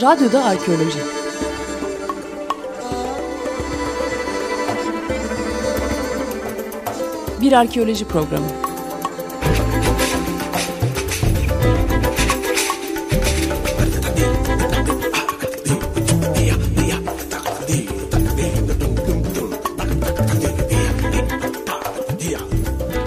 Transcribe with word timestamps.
Radyoda 0.00 0.44
Arkeoloji 0.44 0.98
Bir 7.40 7.52
arkeoloji 7.52 8.04
programı. 8.04 8.46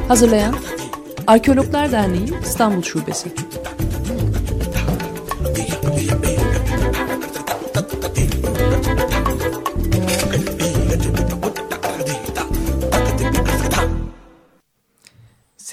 Hazırlayan 0.07 0.55
Arkeologlar 1.27 1.91
Derneği 1.91 2.29
İstanbul 2.43 2.81
Şubesi. 2.81 3.42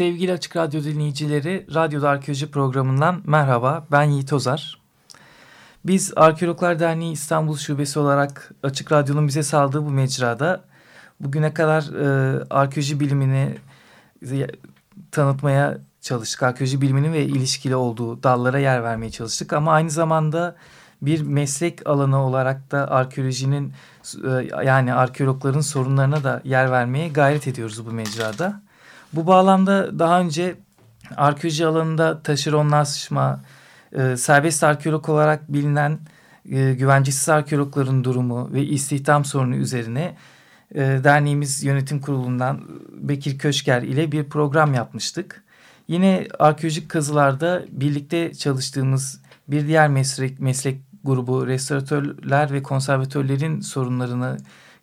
Sevgili 0.01 0.33
Açık 0.33 0.57
Radyo 0.57 0.85
dinleyicileri, 0.85 1.67
Radyoda 1.75 2.09
Arkeoloji 2.09 2.51
programından 2.51 3.23
merhaba, 3.27 3.87
ben 3.93 4.03
Yiğit 4.03 4.33
Ozar. 4.33 4.81
Biz 5.85 6.13
Arkeologlar 6.17 6.79
Derneği 6.79 7.13
İstanbul 7.13 7.57
Şubesi 7.57 7.99
olarak 7.99 8.53
Açık 8.63 8.93
Radyo'nun 8.93 9.29
bize 9.29 9.43
sağladığı 9.43 9.85
bu 9.85 9.91
mecrada 9.91 10.65
bugüne 11.21 11.55
kadar 11.55 11.83
e, 11.83 12.45
arkeoloji 12.51 13.01
bilimini 13.01 13.55
tanıtmaya 15.13 15.79
çalıştık. 16.01 16.43
Arkeoloji 16.43 16.81
biliminin 16.81 17.13
ve 17.13 17.25
ilişkili 17.25 17.77
olduğu 17.77 18.23
dallara 18.23 18.59
yer 18.59 18.83
vermeye 18.83 19.11
çalıştık. 19.11 19.53
Ama 19.53 19.73
aynı 19.73 19.91
zamanda 19.91 20.57
bir 21.03 21.21
meslek 21.21 21.89
alanı 21.89 22.23
olarak 22.23 22.71
da 22.71 22.91
arkeolojinin 22.91 23.73
e, 24.25 24.65
yani 24.65 24.95
arkeologların 24.95 25.61
sorunlarına 25.61 26.25
da 26.25 26.41
yer 26.45 26.71
vermeye 26.71 27.09
gayret 27.09 27.49
ediyoruz 27.49 27.87
bu 27.87 27.93
mecrada. 27.93 28.61
Bu 29.13 29.27
bağlamda 29.27 29.99
daha 29.99 30.21
önce 30.21 30.55
arkeoloji 31.17 31.67
alanında 31.67 32.23
taşeronlaşma, 32.23 33.41
e, 33.93 34.17
serbest 34.17 34.65
arkeolog 34.65 35.09
olarak 35.09 35.53
bilinen 35.53 35.99
e, 36.51 36.75
güvencesiz 36.75 37.29
arkeologların 37.29 38.05
durumu 38.05 38.53
ve 38.53 38.63
istihdam 38.63 39.25
sorunu 39.25 39.57
üzerine 39.57 40.17
e, 40.75 40.81
derneğimiz 40.81 41.65
yönetim 41.65 42.01
kurulundan 42.01 42.61
Bekir 42.93 43.39
Köşker 43.39 43.83
ile 43.83 44.13
bir 44.13 44.25
program 44.25 44.75
yapmıştık. 44.75 45.45
Yine 45.89 46.29
arkeolojik 46.39 46.89
kazılarda 46.89 47.65
birlikte 47.71 48.35
çalıştığımız 48.35 49.21
bir 49.49 49.67
diğer 49.67 49.89
meslek, 49.89 50.41
meslek 50.41 50.81
grubu 51.05 51.47
restoratörler 51.47 52.53
ve 52.53 52.63
konservatörlerin 52.63 53.61
sorunlarını 53.61 54.39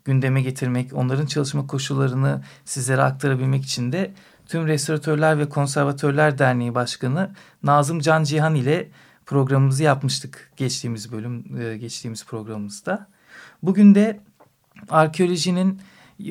gündeme 0.07 0.41
getirmek, 0.41 0.93
onların 0.93 1.25
çalışma 1.25 1.67
koşullarını 1.67 2.41
sizlere 2.65 3.01
aktarabilmek 3.01 3.63
için 3.63 3.91
de 3.91 4.13
tüm 4.45 4.67
Restoratörler 4.67 5.39
ve 5.39 5.49
Konservatörler 5.49 6.37
Derneği 6.37 6.75
Başkanı 6.75 7.31
Nazım 7.63 7.99
Can 7.99 8.23
Cihan 8.23 8.55
ile 8.55 8.87
programımızı 9.25 9.83
yapmıştık 9.83 10.51
geçtiğimiz 10.57 11.11
bölüm, 11.11 11.61
e, 11.61 11.77
geçtiğimiz 11.77 12.25
programımızda. 12.25 13.07
Bugün 13.63 13.95
de 13.95 14.19
arkeolojinin 14.89 15.81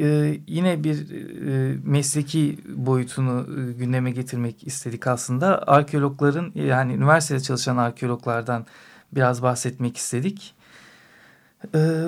e, 0.00 0.38
yine 0.46 0.84
bir 0.84 1.10
e, 1.10 1.76
mesleki 1.84 2.58
boyutunu 2.76 3.46
gündeme 3.78 4.10
getirmek 4.10 4.66
istedik 4.66 5.06
aslında. 5.06 5.62
Arkeologların 5.66 6.52
yani 6.54 6.92
üniversitede 6.92 7.40
çalışan 7.40 7.76
arkeologlardan 7.76 8.66
biraz 9.12 9.42
bahsetmek 9.42 9.96
istedik. 9.96 10.54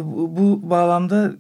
Bu, 0.03 0.37
bu 0.37 0.71
bağlamda 0.71 1.33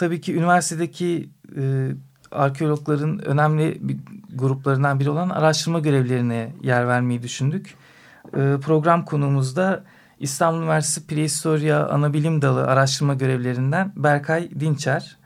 tabii 0.00 0.20
ki 0.20 0.34
üniversitedeki 0.34 1.30
e, 1.56 1.90
arkeologların 2.30 3.18
önemli 3.18 3.78
bir 3.80 3.96
gruplarından 4.34 5.00
biri 5.00 5.10
olan 5.10 5.30
araştırma 5.30 5.78
görevlerine 5.78 6.52
yer 6.62 6.88
vermeyi 6.88 7.22
düşündük. 7.22 7.74
E, 8.26 8.56
program 8.62 9.04
konuğumuzda 9.04 9.84
İstanbul 10.20 10.58
Üniversitesi 10.58 11.06
Prehistoria 11.06 11.88
Anabilim 11.88 12.42
Dalı 12.42 12.66
araştırma 12.66 13.14
görevlerinden 13.14 13.92
Berkay 13.96 14.50
Dinçer. 14.60 15.16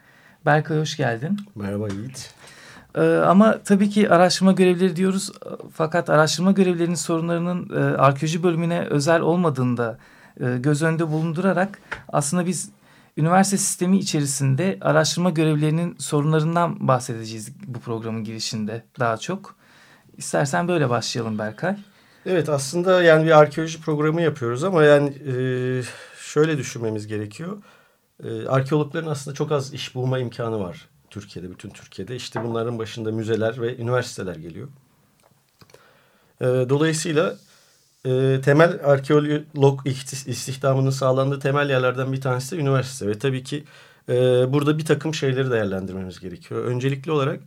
Berkay 0.47 0.81
hoş 0.81 0.97
geldin. 0.97 1.39
Merhaba 1.55 1.89
Yiğit. 1.89 2.35
Ee, 2.95 3.01
ama 3.27 3.59
tabii 3.65 3.91
ki 3.91 4.11
araştırma 4.11 4.53
görevleri 4.53 4.97
diyoruz. 4.97 5.33
Fakat 5.73 6.11
araştırma 6.11 6.53
görevlerinin 6.53 6.95
sorunlarının 6.95 7.71
e, 7.77 7.97
arkeoloji 7.97 8.43
bölümüne 8.43 8.81
özel 8.81 9.21
olmadığını 9.21 9.77
da 9.77 9.99
e, 10.41 10.59
göz 10.59 10.83
önünde 10.83 11.09
bulundurarak 11.09 11.79
aslında 12.09 12.47
biz 12.47 12.71
üniversite 13.17 13.57
sistemi 13.59 13.99
içerisinde 13.99 14.79
araştırma 14.81 15.31
görevlerinin 15.31 15.97
sorunlarından 15.99 16.89
bahsedeceğiz 16.89 17.53
bu 17.67 17.81
programın 17.81 18.25
girişinde 18.25 18.85
daha 19.01 19.17
çok. 19.17 19.57
İstersen 20.17 20.69
böyle 20.69 20.91
başlayalım 20.91 21.39
Berkay. 21.39 21.77
Evet 22.27 22.49
aslında 22.49 23.03
yani 23.03 23.27
bir 23.27 23.39
arkeoloji 23.39 23.81
programı 23.81 24.23
yapıyoruz 24.23 24.65
ama 24.65 24.85
yani 24.85 25.09
e, 25.09 25.35
şöyle 26.19 26.59
düşünmemiz 26.59 27.07
gerekiyor. 27.07 27.63
E, 28.25 28.47
arkeologların 28.47 29.11
aslında 29.11 29.35
çok 29.35 29.53
az 29.53 29.75
iş 29.75 29.95
bulma 29.95 30.19
imkanı 30.19 30.61
var 30.61 30.89
Türkiye'de, 31.11 31.51
bütün 31.51 31.71
Türkiye'de. 31.71 32.17
İşte 32.17 32.45
bunların 32.45 32.79
başında 32.79 33.13
müzeler 33.13 33.61
ve 33.61 33.77
üniversiteler 33.77 34.37
geliyor. 34.37 34.69
E, 36.41 36.45
dolayısıyla 36.45 37.37
e, 38.07 38.41
temel 38.45 38.81
arkeolog 38.85 39.87
istihdamının 40.27 40.91
sağlandığı 40.91 41.39
temel 41.39 41.71
yerlerden 41.71 42.13
bir 42.13 42.21
tanesi 42.21 42.57
de 42.57 42.61
üniversite. 42.61 43.07
Ve 43.07 43.19
tabii 43.19 43.43
ki 43.43 43.65
e, 44.09 44.15
burada 44.53 44.79
bir 44.79 44.85
takım 44.85 45.15
şeyleri 45.15 45.51
değerlendirmemiz 45.51 46.21
gerekiyor. 46.21 46.65
Öncelikli 46.65 47.11
olarak 47.11 47.41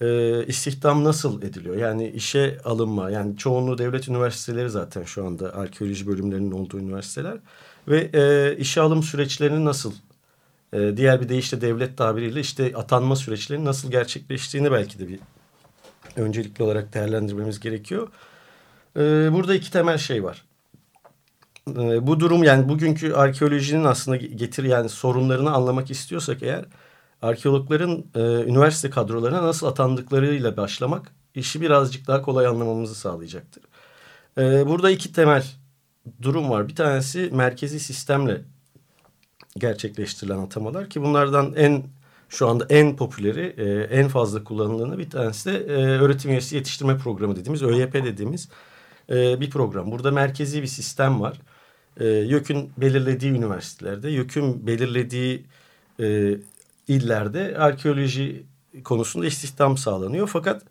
e, 0.00 0.46
istihdam 0.46 1.04
nasıl 1.04 1.42
ediliyor? 1.42 1.76
Yani 1.76 2.08
işe 2.08 2.58
alınma, 2.64 3.10
yani 3.10 3.36
çoğunluğu 3.36 3.78
devlet 3.78 4.08
üniversiteleri 4.08 4.70
zaten 4.70 5.04
şu 5.04 5.26
anda 5.26 5.54
arkeoloji 5.54 6.06
bölümlerinin 6.06 6.52
olduğu 6.52 6.78
üniversiteler. 6.78 7.38
Ve 7.88 8.10
e, 8.14 8.56
işe 8.56 8.80
alım 8.80 9.02
süreçlerinin 9.02 9.64
nasıl, 9.64 9.92
e, 10.72 10.96
diğer 10.96 11.20
bir 11.20 11.28
deyişle 11.28 11.60
devlet 11.60 11.96
tabiriyle 11.96 12.40
işte 12.40 12.72
atanma 12.76 13.16
süreçlerinin 13.16 13.64
nasıl 13.64 13.90
gerçekleştiğini 13.90 14.72
belki 14.72 14.98
de 14.98 15.08
bir 15.08 15.20
öncelikli 16.16 16.62
olarak 16.62 16.94
değerlendirmemiz 16.94 17.60
gerekiyor. 17.60 18.08
Ee, 18.96 19.32
burada 19.32 19.54
iki 19.54 19.70
temel 19.70 19.98
şey 19.98 20.24
var. 20.24 20.44
Ee, 21.68 22.06
bu 22.06 22.20
durum 22.20 22.44
yani 22.44 22.68
bugünkü 22.68 23.12
arkeolojinin 23.12 23.84
aslında 23.84 24.16
getir 24.16 24.64
yani 24.64 24.88
sorunlarını 24.88 25.50
anlamak 25.52 25.90
istiyorsak 25.90 26.42
eğer 26.42 26.64
arkeologların 27.22 28.04
e, 28.14 28.20
üniversite 28.20 28.90
kadrolarına 28.90 29.42
nasıl 29.42 29.66
atandıklarıyla 29.66 30.56
başlamak 30.56 31.12
işi 31.34 31.60
birazcık 31.60 32.06
daha 32.06 32.22
kolay 32.22 32.46
anlamamızı 32.46 32.94
sağlayacaktır. 32.94 33.62
Ee, 34.38 34.66
burada 34.66 34.90
iki 34.90 35.12
temel 35.12 35.44
durum 36.22 36.50
var. 36.50 36.68
Bir 36.68 36.76
tanesi 36.76 37.30
merkezi 37.32 37.80
sistemle 37.80 38.40
gerçekleştirilen 39.58 40.38
atamalar 40.38 40.90
ki 40.90 41.02
bunlardan 41.02 41.54
en 41.56 41.84
şu 42.28 42.48
anda 42.48 42.66
en 42.70 42.96
popüleri, 42.96 43.54
e, 43.58 43.98
en 43.98 44.08
fazla 44.08 44.44
kullanılanı 44.44 44.98
bir 44.98 45.10
tanesi 45.10 45.52
de 45.52 45.56
e, 45.58 45.72
öğretim 45.74 46.30
üyesi 46.30 46.56
yetiştirme 46.56 46.98
programı 46.98 47.36
dediğimiz 47.36 47.62
ÖYP 47.62 47.94
dediğimiz 47.94 48.48
e, 49.10 49.40
bir 49.40 49.50
program. 49.50 49.90
Burada 49.90 50.10
merkezi 50.10 50.62
bir 50.62 50.66
sistem 50.66 51.20
var. 51.20 51.40
E, 52.00 52.04
YÖK'ün 52.06 52.72
belirlediği 52.76 53.32
üniversitelerde, 53.32 54.10
YÖK'ün 54.10 54.66
belirlediği 54.66 55.44
e, 56.00 56.36
illerde 56.88 57.58
arkeoloji 57.58 58.46
konusunda 58.84 59.26
istihdam 59.26 59.76
sağlanıyor. 59.76 60.26
Fakat 60.26 60.62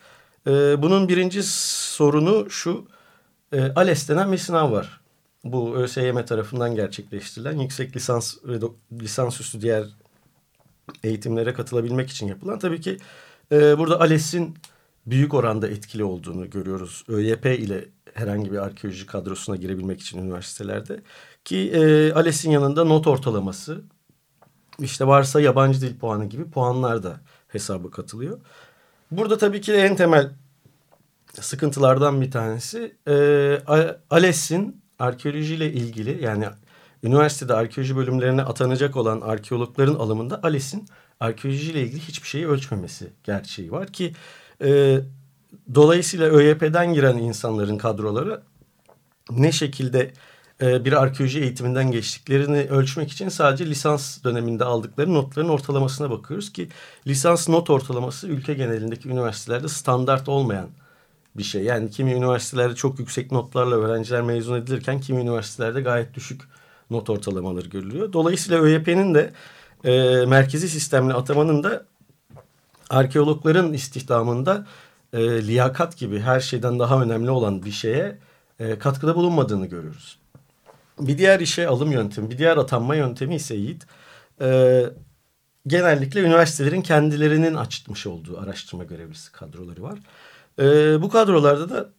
e, 0.47 0.51
bunun 0.81 1.09
birinci 1.09 1.44
sorunu 1.44 2.50
şu, 2.50 2.88
e, 3.53 3.62
ALES 3.62 4.09
denen 4.09 4.31
bir 4.31 4.38
sınav 4.38 4.71
var. 4.71 5.00
Bu 5.44 5.75
ÖSYM 5.75 6.25
tarafından 6.25 6.75
gerçekleştirilen 6.75 7.59
yüksek 7.59 7.95
lisans 7.95 8.38
ve 8.44 8.59
lisansüstü 9.01 9.62
diğer 9.62 9.83
eğitimlere 11.03 11.53
katılabilmek 11.53 12.09
için 12.09 12.27
yapılan. 12.27 12.59
Tabii 12.59 12.81
ki 12.81 12.97
e, 13.51 13.77
burada 13.77 14.00
ALES'in 14.00 14.57
büyük 15.11 15.33
oranda 15.33 15.67
etkili 15.67 16.03
olduğunu 16.03 16.50
görüyoruz. 16.50 17.03
ÖYP 17.07 17.45
ile 17.45 17.85
herhangi 18.13 18.51
bir 18.51 18.57
arkeoloji 18.57 19.06
kadrosuna 19.06 19.56
girebilmek 19.56 20.01
için 20.01 20.21
üniversitelerde. 20.21 21.00
Ki 21.45 21.71
e, 21.71 22.13
ALES'in 22.13 22.51
yanında 22.51 22.83
not 22.83 23.07
ortalaması, 23.07 23.81
işte 24.79 25.07
varsa 25.07 25.41
yabancı 25.41 25.81
dil 25.81 26.00
puanı 26.00 26.25
gibi 26.25 26.50
puanlar 26.51 27.03
da 27.03 27.19
hesaba 27.47 27.91
katılıyor. 27.91 28.39
Burada 29.11 29.38
tabii 29.38 29.61
ki 29.61 29.73
en 29.73 29.95
temel 29.95 30.31
sıkıntılardan 31.33 32.21
bir 32.21 32.31
tanesi 32.31 32.95
e, 33.07 33.13
ALES'in 34.09 34.81
arkeolojiyle 35.00 35.73
ilgili 35.73 36.23
yani 36.23 36.45
üniversitede 37.03 37.53
arkeoloji 37.53 37.95
bölümlerine 37.95 38.41
atanacak 38.41 38.95
olan 38.97 39.21
arkeologların 39.21 39.95
alımında 39.95 40.39
ALES'in 40.44 40.88
arkeolojiyle 41.19 41.81
ilgili 41.81 42.00
hiçbir 42.00 42.27
şeyi 42.27 42.47
ölçmemesi 42.47 43.13
gerçeği 43.23 43.71
var 43.71 43.88
ki 43.88 44.13
e, 44.61 45.00
dolayısıyla 45.75 46.27
ÖYP'den 46.27 46.94
giren 46.94 47.17
insanların 47.17 47.77
kadroları 47.77 48.41
ne 49.31 49.51
şekilde 49.51 50.11
e, 50.61 50.85
bir 50.85 50.94
arkeoloji 50.94 51.41
eğitiminden 51.41 51.91
geçtiklerini 51.91 52.57
ölçmek 52.57 53.11
için 53.11 53.29
sadece 53.29 53.65
lisans 53.65 54.23
döneminde 54.23 54.63
aldıkları 54.63 55.13
notların 55.13 55.50
ortalamasına 55.50 56.11
bakıyoruz 56.11 56.53
ki 56.53 56.69
lisans 57.07 57.50
not 57.50 57.69
ortalaması 57.69 58.27
ülke 58.27 58.53
genelindeki 58.53 59.09
üniversitelerde 59.09 59.67
standart 59.67 60.29
olmayan 60.29 60.69
bir 61.38 61.44
şey. 61.44 61.63
Yani 61.63 61.89
kimi 61.89 62.13
üniversitelerde 62.13 62.75
çok 62.75 63.00
yüksek 63.00 63.31
notlarla 63.31 63.75
öğrenciler 63.75 64.21
mezun 64.21 64.55
edilirken 64.55 65.01
kimi 65.01 65.21
üniversitelerde 65.21 65.81
gayet 65.81 66.13
düşük 66.13 66.41
not 66.89 67.09
ortalamaları 67.09 67.67
görülüyor. 67.67 68.13
Dolayısıyla 68.13 68.62
ÖYP'nin 68.62 69.15
de 69.15 69.33
e, 69.83 70.25
merkezi 70.25 70.69
sistemli 70.69 71.13
atamanın 71.13 71.63
da 71.63 71.85
arkeologların 72.89 73.74
istihdamında 73.74 74.68
e, 75.13 75.47
liyakat 75.47 75.97
gibi 75.97 76.19
her 76.19 76.39
şeyden 76.39 76.80
daha 76.80 77.01
önemli 77.01 77.30
olan 77.30 77.63
bir 77.63 77.71
şeye 77.71 78.18
e, 78.59 78.80
katkıda 78.80 79.15
bulunmadığını 79.15 79.65
görüyoruz. 79.65 80.19
Bir 81.00 81.18
diğer 81.18 81.39
işe 81.39 81.68
alım 81.68 81.91
yöntemi, 81.91 82.30
bir 82.30 82.38
diğer 82.38 82.57
atanma 82.57 82.95
yöntemi 82.95 83.36
ise 83.36 83.56
Yiğit, 83.56 83.86
e, 84.41 84.83
genellikle 85.68 86.21
üniversitelerin 86.21 86.81
kendilerinin 86.81 87.56
açmış 87.56 88.07
olduğu 88.07 88.39
araştırma 88.39 88.83
görevlisi 88.83 89.31
kadroları 89.31 89.83
var. 89.83 90.00
E, 90.59 91.01
bu 91.01 91.09
kadrolarda 91.09 91.69
da 91.69 91.89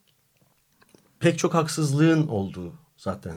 pek 1.21 1.39
çok 1.39 1.55
haksızlığın 1.55 2.29
olduğu 2.29 2.73
zaten 2.97 3.35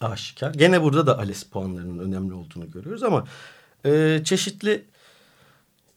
aşikar. 0.00 0.54
Gene 0.54 0.82
burada 0.82 1.06
da 1.06 1.18
ALES 1.18 1.42
puanlarının 1.42 1.98
önemli 1.98 2.34
olduğunu 2.34 2.70
görüyoruz 2.70 3.02
ama 3.02 3.24
e, 3.86 4.20
çeşitli 4.24 4.84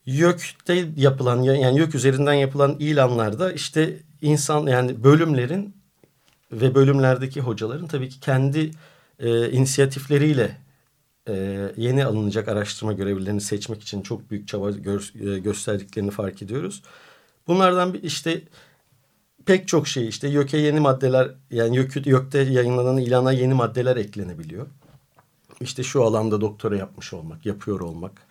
YÖK'te 0.06 0.88
yapılan 0.96 1.42
yani 1.42 1.80
YÖK 1.80 1.96
üzerinden 1.96 2.34
yapılan 2.34 2.76
ilanlarda 2.80 3.52
işte 3.52 4.00
insan 4.22 4.68
yani 4.68 5.04
bölümlerin 5.04 5.76
ve 6.52 6.76
bölümlerdeki 6.76 7.42
hocaların 7.42 7.88
tabii 7.88 8.10
ki 8.10 8.20
kendi 8.20 8.72
e, 9.20 9.52
inisiyatifleriyle 9.52 10.58
e, 11.28 11.34
yeni 11.78 12.06
alınacak 12.06 12.48
araştırma 12.48 12.94
görevlilerini 12.94 13.42
seçmek 13.42 13.82
için 13.82 14.02
çok 14.02 14.32
büyük 14.32 14.48
çaba 14.48 14.72
gö 14.72 15.00
e, 15.22 15.40
gösterdiklerini 15.40 16.12
fark 16.12 16.42
ediyoruz. 16.42 16.84
Bunlardan 17.48 17.94
bir 17.94 18.04
işte 18.04 18.42
pek 19.46 19.68
çok 19.68 19.88
şey 19.88 20.08
işte 20.08 20.28
YÖK'e 20.28 20.58
yeni 20.58 20.80
maddeler 20.80 21.32
yani 21.52 21.78
YÖK, 21.78 22.08
YÖK'te 22.08 22.40
yayınlanan 22.40 22.98
ilana 22.98 23.32
yeni 23.32 23.54
maddeler 23.54 23.98
eklenebiliyor. 23.98 24.68
İşte 25.62 25.84
şu 25.84 26.04
alanda 26.04 26.42
doktora 26.42 26.78
yapmış 26.78 27.14
olmak, 27.14 27.46
yapıyor 27.46 27.80
olmak 27.80 28.22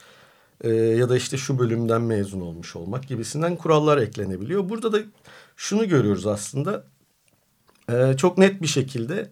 e, 0.65 0.71
ya 0.73 1.09
da 1.09 1.17
işte 1.17 1.37
şu 1.37 1.59
bölümden 1.59 2.03
mezun 2.03 2.41
olmuş 2.41 2.77
olmak 2.77 3.09
gibisinden 3.09 3.57
kurallar 3.57 3.99
eklenebiliyor. 3.99 4.69
Burada 4.69 4.93
da 4.93 4.99
şunu 5.57 5.89
görüyoruz 5.89 6.27
aslında 6.27 6.85
e, 7.93 8.17
çok 8.17 8.39
net 8.39 8.63
bir 8.63 8.67
şekilde 8.67 9.31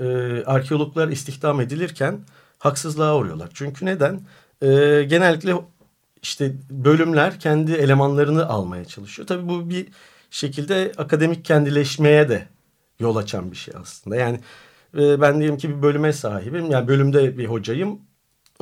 e, 0.00 0.06
arkeologlar 0.46 1.08
istihdam 1.08 1.60
edilirken 1.60 2.20
haksızlığa 2.58 3.16
uğruyorlar. 3.16 3.50
Çünkü 3.54 3.86
neden? 3.86 4.20
E, 4.62 4.68
genellikle 5.02 5.54
işte 6.22 6.54
bölümler 6.70 7.40
kendi 7.40 7.72
elemanlarını 7.72 8.48
almaya 8.48 8.84
çalışıyor. 8.84 9.28
Tabii 9.28 9.48
bu 9.48 9.70
bir 9.70 9.88
şekilde 10.30 10.92
akademik 10.98 11.44
kendileşmeye 11.44 12.28
de 12.28 12.48
yol 13.00 13.16
açan 13.16 13.50
bir 13.50 13.56
şey 13.56 13.74
aslında. 13.80 14.16
Yani 14.16 14.40
e, 14.98 15.20
ben 15.20 15.38
diyelim 15.38 15.56
ki 15.56 15.68
bir 15.68 15.82
bölüme 15.82 16.12
sahibim. 16.12 16.70
Yani 16.70 16.88
bölümde 16.88 17.38
bir 17.38 17.46
hocayım. 17.46 18.00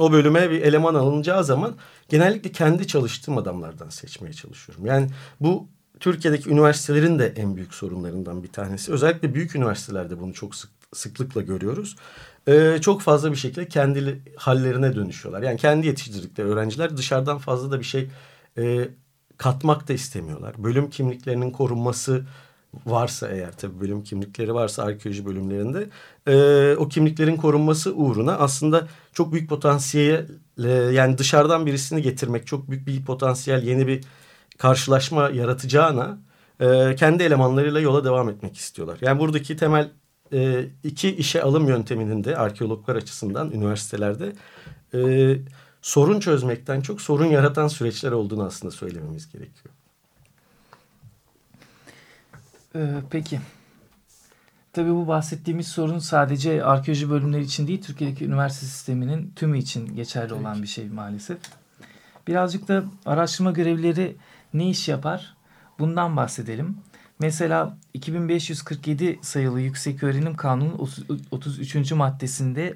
O 0.01 0.13
bölüme 0.13 0.51
bir 0.51 0.63
eleman 0.63 0.95
alınacağı 0.95 1.45
zaman 1.45 1.75
genellikle 2.09 2.53
kendi 2.53 2.87
çalıştığım 2.87 3.39
adamlardan 3.39 3.89
seçmeye 3.89 4.33
çalışıyorum. 4.33 4.87
Yani 4.87 5.11
bu 5.41 5.69
Türkiye'deki 6.01 6.51
üniversitelerin 6.51 7.19
de 7.19 7.33
en 7.37 7.57
büyük 7.57 7.75
sorunlarından 7.75 8.43
bir 8.43 8.53
tanesi. 8.53 8.93
Özellikle 8.93 9.35
büyük 9.35 9.57
üniversitelerde 9.57 10.21
bunu 10.21 10.33
çok 10.33 10.55
sık, 10.55 10.71
sıklıkla 10.93 11.41
görüyoruz. 11.41 11.97
Ee, 12.49 12.79
çok 12.81 13.03
fazla 13.03 13.31
bir 13.31 13.37
şekilde 13.37 13.69
kendi 13.69 14.23
hallerine 14.37 14.97
dönüşüyorlar. 14.97 15.43
Yani 15.43 15.57
kendi 15.57 15.87
yetiştirdikleri 15.87 16.49
öğrenciler 16.49 16.97
dışarıdan 16.97 17.39
fazla 17.39 17.71
da 17.71 17.79
bir 17.79 17.85
şey 17.85 18.09
e, 18.59 18.89
katmak 19.37 19.89
da 19.89 19.93
istemiyorlar. 19.93 20.55
Bölüm 20.65 20.91
kimliklerinin 20.91 21.51
korunması 21.51 22.27
varsa 22.87 23.29
eğer 23.29 23.53
tabii 23.53 23.81
bölüm 23.81 24.05
kimlikleri 24.05 24.55
varsa 24.55 24.83
arkeoloji 24.83 25.27
bölümlerinde 25.27 25.89
e, 26.27 26.77
o 26.77 26.89
kimliklerin 26.89 27.37
korunması 27.37 27.95
uğruna 27.95 28.33
aslında 28.33 28.89
çok 29.13 29.33
büyük 29.33 29.49
potansiyel 29.49 30.27
e, 30.65 30.69
yani 30.71 31.19
dışarıdan 31.19 31.67
birisini 31.67 32.03
getirmek 32.03 32.47
çok 32.47 32.71
büyük 32.71 32.87
bir 32.87 33.05
potansiyel 33.05 33.63
yeni 33.63 33.87
bir 33.87 34.05
karşılaşma 34.59 35.31
yaratacağına 35.31 36.19
e, 36.61 36.95
kendi 36.97 37.23
elemanlarıyla 37.23 37.81
yola 37.81 38.05
devam 38.05 38.29
etmek 38.29 38.57
istiyorlar. 38.57 38.99
Yani 39.01 39.21
buradaki 39.21 39.57
temel 39.57 39.91
e, 40.33 40.67
iki 40.85 41.17
işe 41.17 41.43
alım 41.43 41.69
yönteminin 41.69 42.25
de 42.25 42.37
arkeologlar 42.37 42.97
açısından 42.97 43.51
üniversitelerde 43.51 44.33
e, 44.95 45.37
sorun 45.83 46.21
çözmekten 46.21 46.81
çok 46.81 47.01
sorun 47.01 47.27
yaratan 47.27 47.69
süreçler 47.69 48.13
olduğunu 48.13 48.45
aslında 48.45 48.71
söylememiz 48.71 49.33
gerekiyor. 49.33 49.75
Ee, 52.75 52.95
peki. 53.11 53.41
Tabii 54.73 54.91
bu 54.91 55.09
bahsettiğimiz 55.09 55.69
sorun 55.69 55.99
sadece 55.99 56.65
arkeoloji 56.65 57.11
bölümleri 57.11 57.43
için 57.43 57.67
değil, 57.67 57.83
Türkiye'deki 57.83 58.25
üniversite 58.25 58.67
sisteminin 58.67 59.33
tümü 59.37 59.59
için 59.59 59.97
geçerli 59.97 60.35
olan 60.35 60.63
bir 60.63 60.67
şey 60.67 60.89
maalesef. 60.89 61.39
Birazcık 62.29 62.69
da 62.69 62.85
araştırma 63.07 63.51
görevlileri 63.51 64.17
ne 64.55 64.71
iş 64.71 64.89
yapar? 64.89 65.37
Bundan 65.79 66.17
bahsedelim. 66.17 66.77
Mesela 67.19 67.77
2547 67.95 69.19
sayılı 69.23 69.61
Yüksek 69.61 70.03
Öğrenim 70.03 70.37
Kanunu 70.37 70.89
33. 71.31 71.93
maddesinde 71.93 72.75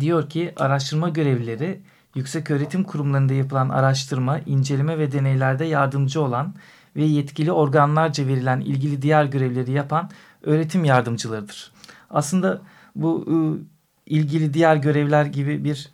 diyor 0.00 0.30
ki 0.30 0.52
araştırma 0.56 1.08
görevlileri 1.08 1.80
yüksek 2.14 2.50
öğretim 2.50 2.84
kurumlarında 2.84 3.34
yapılan 3.34 3.68
araştırma, 3.68 4.38
inceleme 4.38 4.98
ve 4.98 5.12
deneylerde 5.12 5.64
yardımcı 5.64 6.22
olan 6.22 6.54
ve 6.96 7.04
yetkili 7.04 7.52
organlarca 7.52 8.26
verilen 8.26 8.60
ilgili 8.60 9.02
diğer 9.02 9.24
görevleri 9.24 9.72
yapan 9.72 10.10
öğretim 10.42 10.84
yardımcılarıdır. 10.84 11.72
Aslında 12.10 12.60
bu 12.96 13.26
ıı, 13.28 13.58
ilgili 14.06 14.54
diğer 14.54 14.76
görevler 14.76 15.24
gibi 15.24 15.64
bir 15.64 15.90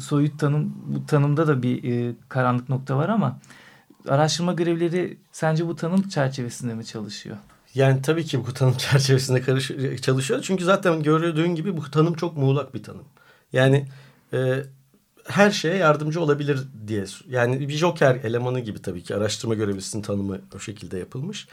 soyut 0.00 0.40
tanım 0.40 0.74
bu 0.86 1.06
tanımda 1.06 1.46
da 1.46 1.62
bir 1.62 1.84
e, 1.92 2.14
karanlık 2.28 2.68
nokta 2.68 2.96
var 2.96 3.08
ama 3.08 3.38
araştırma 4.08 4.52
görevleri 4.52 5.18
sence 5.32 5.66
bu 5.66 5.76
tanım 5.76 6.08
çerçevesinde 6.08 6.74
mi 6.74 6.84
çalışıyor? 6.84 7.36
Yani 7.74 8.02
tabii 8.02 8.24
ki 8.24 8.46
bu 8.46 8.52
tanım 8.52 8.74
çerçevesinde 8.78 9.96
çalışıyor. 9.96 10.42
Çünkü 10.42 10.64
zaten 10.64 11.02
gördüğün 11.02 11.54
gibi 11.54 11.76
bu 11.76 11.90
tanım 11.90 12.14
çok 12.14 12.36
muğlak 12.36 12.74
bir 12.74 12.82
tanım. 12.82 13.04
Yani 13.52 13.86
e, 14.32 14.62
her 15.28 15.50
şeye 15.50 15.76
yardımcı 15.76 16.20
olabilir 16.20 16.60
diye. 16.86 17.04
Yani 17.28 17.68
bir 17.68 17.74
joker 17.74 18.14
elemanı 18.14 18.60
gibi 18.60 18.82
tabii 18.82 19.02
ki 19.02 19.14
araştırma 19.16 19.54
görevlisinin 19.54 20.02
tanımı 20.02 20.40
o 20.56 20.58
şekilde 20.58 20.98
yapılmış. 20.98 21.48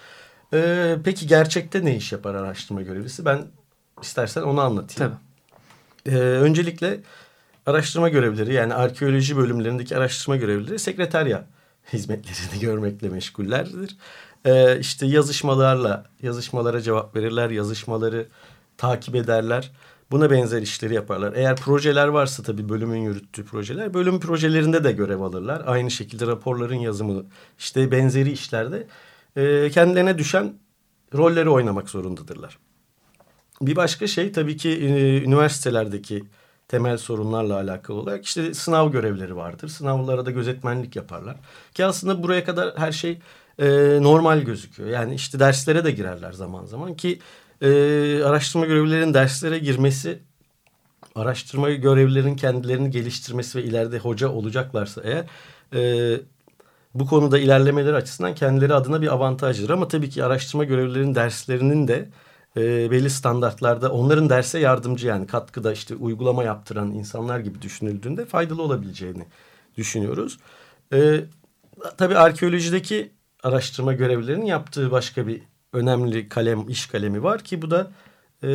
E, 0.54 0.96
peki 1.04 1.28
gerçekte 1.28 1.86
ne 1.86 1.96
iş 1.96 2.12
yapar 2.12 2.36
araştırma 2.36 2.82
görevlisi? 2.82 3.26
Ben 3.26 3.46
istersen 4.02 4.42
onu 4.42 4.62
anlatayım. 4.62 5.14
Tabii. 6.06 6.16
E, 6.16 6.20
öncelikle 6.20 7.00
araştırma 7.66 8.10
görevlileri 8.10 8.54
yani 8.54 8.74
arkeoloji 8.74 9.38
bölümlerindeki 9.38 9.98
araştırma 9.98 10.38
görevlileri 10.38 10.80
sekreterya 10.80 11.46
hizmetlerini 11.94 12.60
görmekle 12.62 13.10
meşgullerdir. 13.10 13.98
Ee, 14.46 14.80
işte 14.80 15.06
yazışmalarla, 15.06 16.06
yazışmalara 16.22 16.82
cevap 16.82 17.16
verirler, 17.16 17.50
yazışmaları 17.50 18.28
takip 18.78 19.16
ederler. 19.16 19.72
Buna 20.12 20.32
benzer 20.32 20.62
işleri 20.62 20.94
yaparlar. 20.94 21.34
Eğer 21.34 21.56
projeler 21.56 22.08
varsa 22.08 22.44
tabii 22.44 22.70
bölümün 22.70 22.98
yürüttüğü 22.98 23.46
projeler, 23.46 23.94
bölüm 23.94 24.20
projelerinde 24.20 24.84
de 24.84 24.92
görev 24.92 25.20
alırlar. 25.20 25.64
Aynı 25.66 25.92
şekilde 25.92 26.28
raporların 26.28 26.76
yazımı, 26.76 27.26
işte 27.60 27.92
benzeri 27.92 28.32
işlerde 28.32 28.88
e, 29.36 29.70
kendilerine 29.70 30.18
düşen 30.18 30.54
rolleri 31.16 31.50
oynamak 31.50 31.90
zorundadırlar. 31.90 32.58
Bir 33.62 33.76
başka 33.76 34.08
şey 34.08 34.32
tabii 34.32 34.58
ki 34.58 34.70
e, 34.70 35.22
üniversitelerdeki 35.24 36.24
temel 36.68 36.98
sorunlarla 36.98 37.56
alakalı 37.56 37.98
olarak 37.98 38.26
işte 38.26 38.54
sınav 38.54 38.92
görevleri 38.92 39.36
vardır. 39.36 39.68
Sınavlara 39.68 40.26
da 40.26 40.32
gözetmenlik 40.32 40.96
yaparlar. 40.96 41.36
Ki 41.74 41.86
aslında 41.86 42.24
buraya 42.24 42.44
kadar 42.44 42.78
her 42.78 42.92
şey 42.92 43.20
e, 43.60 43.68
normal 44.02 44.40
gözüküyor. 44.42 44.90
Yani 44.90 45.16
işte 45.16 45.40
derslere 45.40 45.86
de 45.86 45.92
girerler 45.92 46.32
zaman 46.32 46.66
zaman 46.66 46.96
ki 46.96 47.20
e, 47.64 48.24
araştırma 48.24 48.66
görevlilerinin 48.66 49.14
derslere 49.14 49.60
girmesi 49.60 50.20
araştırma 51.16 51.70
görevlilerin 51.70 52.36
kendilerini 52.36 52.92
geliştirmesi 52.92 53.60
ve 53.60 53.64
ileride 53.64 54.00
hoca 54.00 54.30
olacaklarsa 54.30 55.02
eğer 55.04 55.26
e, 55.74 56.22
bu 56.94 57.06
konuda 57.06 57.40
ilerlemeleri 57.40 57.96
açısından 57.96 58.36
kendileri 58.36 58.74
adına 58.74 59.02
bir 59.02 59.14
avantajdır. 59.14 59.70
Ama 59.70 59.88
tabii 59.88 60.10
ki 60.10 60.24
araştırma 60.24 60.64
görevlilerinin 60.64 61.16
derslerinin 61.16 61.88
de 61.88 62.10
e, 62.58 62.92
belli 62.92 63.10
standartlarda 63.10 63.92
onların 63.92 64.30
derse 64.30 64.60
yardımcı 64.60 65.08
yani 65.08 65.28
katkıda 65.28 65.74
işte 65.74 65.96
uygulama 65.96 66.44
yaptıran 66.44 66.92
insanlar 66.92 67.40
gibi 67.40 67.62
düşünüldüğünde 67.62 68.26
faydalı 68.26 68.62
olabileceğini 68.62 69.26
düşünüyoruz. 69.78 70.40
E, 70.94 71.20
tabii 71.98 72.18
arkeolojideki 72.18 73.12
araştırma 73.44 73.94
görevlilerinin 73.94 74.46
yaptığı 74.46 74.92
başka 74.92 75.28
bir 75.28 75.42
önemli 75.74 76.30
kalem 76.30 76.70
iş 76.70 76.88
kalemi 76.88 77.24
var 77.24 77.44
ki 77.44 77.62
bu 77.62 77.72
da 77.72 77.92
e, 78.44 78.50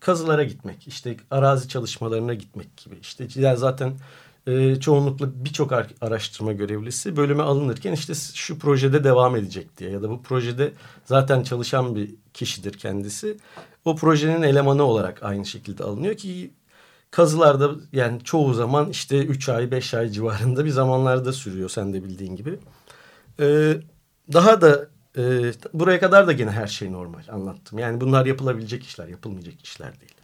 kazılara 0.00 0.44
gitmek, 0.44 0.88
işte 0.88 1.16
arazi 1.30 1.68
çalışmalarına 1.68 2.34
gitmek 2.34 2.76
gibi. 2.76 2.98
İşte 3.00 3.26
yani 3.34 3.58
zaten 3.58 3.92
e, 4.46 4.80
çoğunlukla 4.80 5.44
birçok 5.44 5.72
araştırma 6.00 6.52
görevlisi 6.52 7.16
bölüme 7.16 7.42
alınırken 7.42 7.92
işte 7.92 8.14
şu 8.34 8.58
projede 8.58 9.04
devam 9.04 9.36
edecek 9.36 9.78
diye 9.78 9.90
ya 9.90 10.02
da 10.02 10.10
bu 10.10 10.22
projede 10.22 10.72
zaten 11.04 11.42
çalışan 11.42 11.96
bir 11.96 12.14
kişidir 12.34 12.72
kendisi. 12.72 13.36
O 13.84 13.96
projenin 13.96 14.42
elemanı 14.42 14.82
olarak 14.82 15.22
aynı 15.22 15.46
şekilde 15.46 15.84
alınıyor 15.84 16.16
ki 16.16 16.50
kazılarda 17.10 17.70
yani 17.92 18.24
çoğu 18.24 18.54
zaman 18.54 18.90
işte 18.90 19.18
3 19.18 19.48
ay 19.48 19.70
5 19.70 19.94
ay 19.94 20.08
civarında 20.08 20.64
bir 20.64 20.70
zamanlarda 20.70 21.32
sürüyor 21.32 21.68
sen 21.68 21.92
de 21.92 22.04
bildiğin 22.04 22.36
gibi. 22.36 22.58
Ee, 23.40 23.76
daha 24.32 24.60
da 24.60 24.88
e, 25.18 25.52
buraya 25.74 26.00
kadar 26.00 26.26
da 26.26 26.32
gene 26.32 26.50
her 26.50 26.66
şey 26.66 26.92
normal 26.92 27.22
anlattım. 27.28 27.78
Yani 27.78 28.00
bunlar 28.00 28.26
yapılabilecek 28.26 28.84
işler 28.84 29.08
yapılmayacak 29.08 29.62
işler 29.62 29.92
değil. 30.00 30.14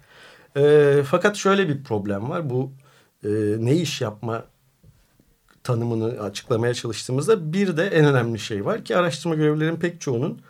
E, 0.57 1.03
fakat 1.03 1.37
şöyle 1.37 1.69
bir 1.69 1.85
problem 1.85 2.31
var 2.31 2.51
bu 2.51 2.73
e, 3.25 3.29
ne 3.59 3.77
iş 3.77 4.01
yapma 4.01 4.45
tanımını 5.65 6.21
açıklamaya 6.23 6.75
çalıştığımızda 6.75 7.53
bir 7.53 7.77
de 7.77 7.87
en 7.87 8.05
önemli 8.05 8.39
şey 8.39 8.65
var 8.65 8.85
ki 8.85 8.97
araştırma 8.97 9.35
görevlilerin 9.35 9.77
pek 9.77 10.01
çoğunun 10.01 10.41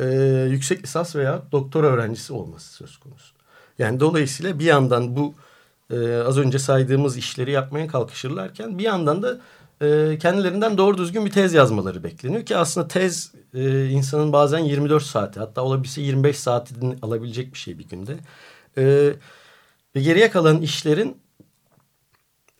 e, 0.00 0.06
yüksek 0.50 0.82
lisans 0.82 1.16
veya 1.16 1.42
doktora 1.52 1.86
öğrencisi 1.86 2.32
olması 2.32 2.72
söz 2.72 2.96
konusu. 2.96 3.34
Yani 3.78 4.00
dolayısıyla 4.00 4.58
bir 4.58 4.64
yandan 4.64 5.16
bu 5.16 5.34
e, 5.90 6.16
az 6.16 6.38
önce 6.38 6.58
saydığımız 6.58 7.16
işleri 7.16 7.50
yapmaya 7.50 7.86
kalkışırlarken 7.88 8.78
bir 8.78 8.84
yandan 8.84 9.22
da 9.22 9.40
e, 9.82 10.18
kendilerinden 10.18 10.78
doğru 10.78 10.98
düzgün 10.98 11.26
bir 11.26 11.30
tez 11.30 11.54
yazmaları 11.54 12.04
bekleniyor 12.04 12.46
ki 12.46 12.56
aslında 12.56 12.88
tez 12.88 13.32
e, 13.54 13.88
insanın 13.88 14.32
bazen 14.32 14.58
24 14.58 15.02
saati 15.02 15.40
hatta 15.40 15.62
olabilse 15.62 16.00
25 16.02 16.38
saatini 16.38 16.96
alabilecek 17.02 17.52
bir 17.52 17.58
şey 17.58 17.78
bir 17.78 17.88
günde. 17.88 18.16
E, 18.78 19.12
ve 19.96 20.00
geriye 20.00 20.30
kalan 20.30 20.62
işlerin 20.62 21.16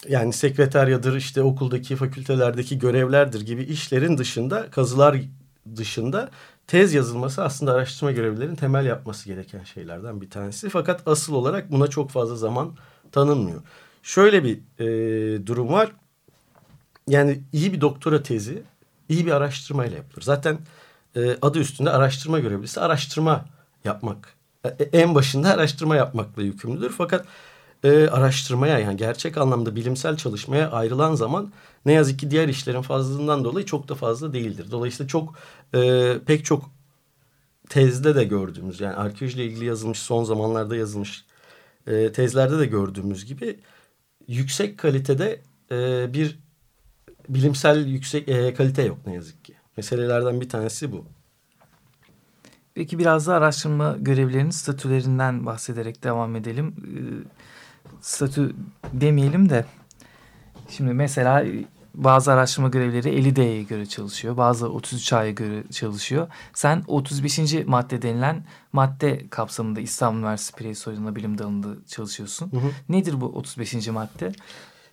yani 0.09 0.33
sekreteryadır 0.33 1.17
işte 1.17 1.43
okuldaki 1.43 1.97
fakültelerdeki 1.97 2.79
görevlerdir 2.79 3.41
gibi 3.41 3.63
işlerin 3.63 4.19
dışında 4.19 4.71
kazılar 4.71 5.17
dışında 5.77 6.31
tez 6.67 6.95
yazılması 6.95 7.45
aslında 7.45 7.73
araştırma 7.73 8.13
görevlilerin 8.13 8.55
temel 8.55 8.87
yapması 8.87 9.27
gereken 9.27 9.65
şeylerden 9.65 10.21
bir 10.21 10.31
tanesi. 10.31 10.69
Fakat 10.69 11.09
asıl 11.09 11.35
olarak 11.35 11.73
buna 11.73 11.87
çok 11.87 12.11
fazla 12.11 12.37
zaman 12.37 12.77
tanınmıyor. 13.13 13.63
Şöyle 14.03 14.45
bir 14.45 14.61
e, 14.79 15.47
durum 15.47 15.73
var. 15.73 15.93
Yani 17.09 17.41
iyi 17.53 17.73
bir 17.73 17.81
doktora 17.81 18.23
tezi 18.23 18.63
iyi 19.09 19.27
bir 19.27 19.31
araştırmayla 19.31 19.97
yapılır. 19.97 20.23
Zaten 20.23 20.59
e, 21.17 21.37
adı 21.43 21.59
üstünde 21.59 21.91
araştırma 21.91 22.39
görevlisi 22.39 22.81
araştırma 22.81 23.45
yapmak. 23.85 24.35
E, 24.65 24.85
en 24.93 25.15
başında 25.15 25.51
araştırma 25.51 25.97
yapmakla 25.97 26.43
yükümlüdür. 26.43 26.95
Fakat 26.99 27.27
e, 27.85 28.09
araştırmaya 28.09 28.79
yani 28.79 28.97
gerçek 28.97 29.39
anlamda 29.39 29.77
bilimsel 29.77 30.17
çalışmaya 30.17 30.71
ayrılan 30.71 31.15
zaman 31.15 31.53
ne 31.87 31.93
yazık 31.93 32.19
ki 32.19 32.31
diğer 32.31 32.49
işlerin 32.49 32.83
fazlalığından 32.83 33.45
dolayı 33.45 33.67
çok 33.67 33.89
da 33.89 33.95
fazla 33.95 34.33
değildir. 34.33 34.67
Dolayısıyla 34.71 35.09
çok 35.09 35.35
e, 35.75 36.13
pek 36.27 36.45
çok 36.45 36.71
tezde 37.69 38.15
de 38.15 38.25
gördüğümüz 38.25 38.81
yani 38.81 38.95
arkeolojiyle 38.95 39.47
ilgili 39.47 39.65
yazılmış 39.65 39.99
son 39.99 40.25
zamanlarda 40.25 40.77
yazılmış 40.77 41.25
e, 41.87 42.13
tezlerde 42.13 42.59
de 42.59 42.67
gördüğümüz 42.67 43.25
gibi 43.25 43.59
yüksek 44.29 44.79
kalitede 44.79 45.41
e, 45.73 46.07
bir 46.13 46.39
bilimsel 47.29 47.87
yüksek 47.87 48.29
e, 48.29 48.55
kalite 48.55 48.83
yok 48.83 48.99
ne 49.07 49.15
yazık 49.15 49.45
ki. 49.45 49.55
Meselelerden 49.77 50.41
bir 50.41 50.49
tanesi 50.49 50.93
bu. 50.93 51.05
Peki 52.75 52.99
biraz 52.99 53.27
da 53.27 53.35
araştırma 53.35 53.97
görevlerinin 53.99 54.51
statülerinden 54.51 55.47
bahsederek 55.47 56.05
devam 56.05 56.37
edelim. 56.37 56.75
Ee, 56.79 56.91
statü 58.01 58.55
demeyelim 58.93 59.49
de 59.49 59.65
şimdi 60.69 60.93
mesela 60.93 61.45
bazı 61.95 62.33
araştırma 62.33 62.69
görevleri 62.69 63.09
50 63.09 63.37
D'ye 63.37 63.63
göre 63.63 63.87
çalışıyor. 63.87 64.37
Bazı 64.37 64.69
33 64.69 65.13
A'ya 65.13 65.31
göre 65.31 65.65
çalışıyor. 65.71 66.29
Sen 66.55 66.83
35. 66.87 67.39
madde 67.67 68.03
denilen 68.03 68.45
madde 68.73 69.29
kapsamında 69.31 69.81
İstanbul 69.81 70.19
Üniversitesi 70.19 70.59
Pirey 70.59 70.75
Soyunma 70.75 71.17
Bilim 71.17 71.39
Dalı'nda 71.39 71.69
çalışıyorsun. 71.87 72.53
Hı 72.53 72.57
hı. 72.57 72.71
Nedir 72.89 73.21
bu 73.21 73.27
35. 73.27 73.89
madde? 73.89 74.33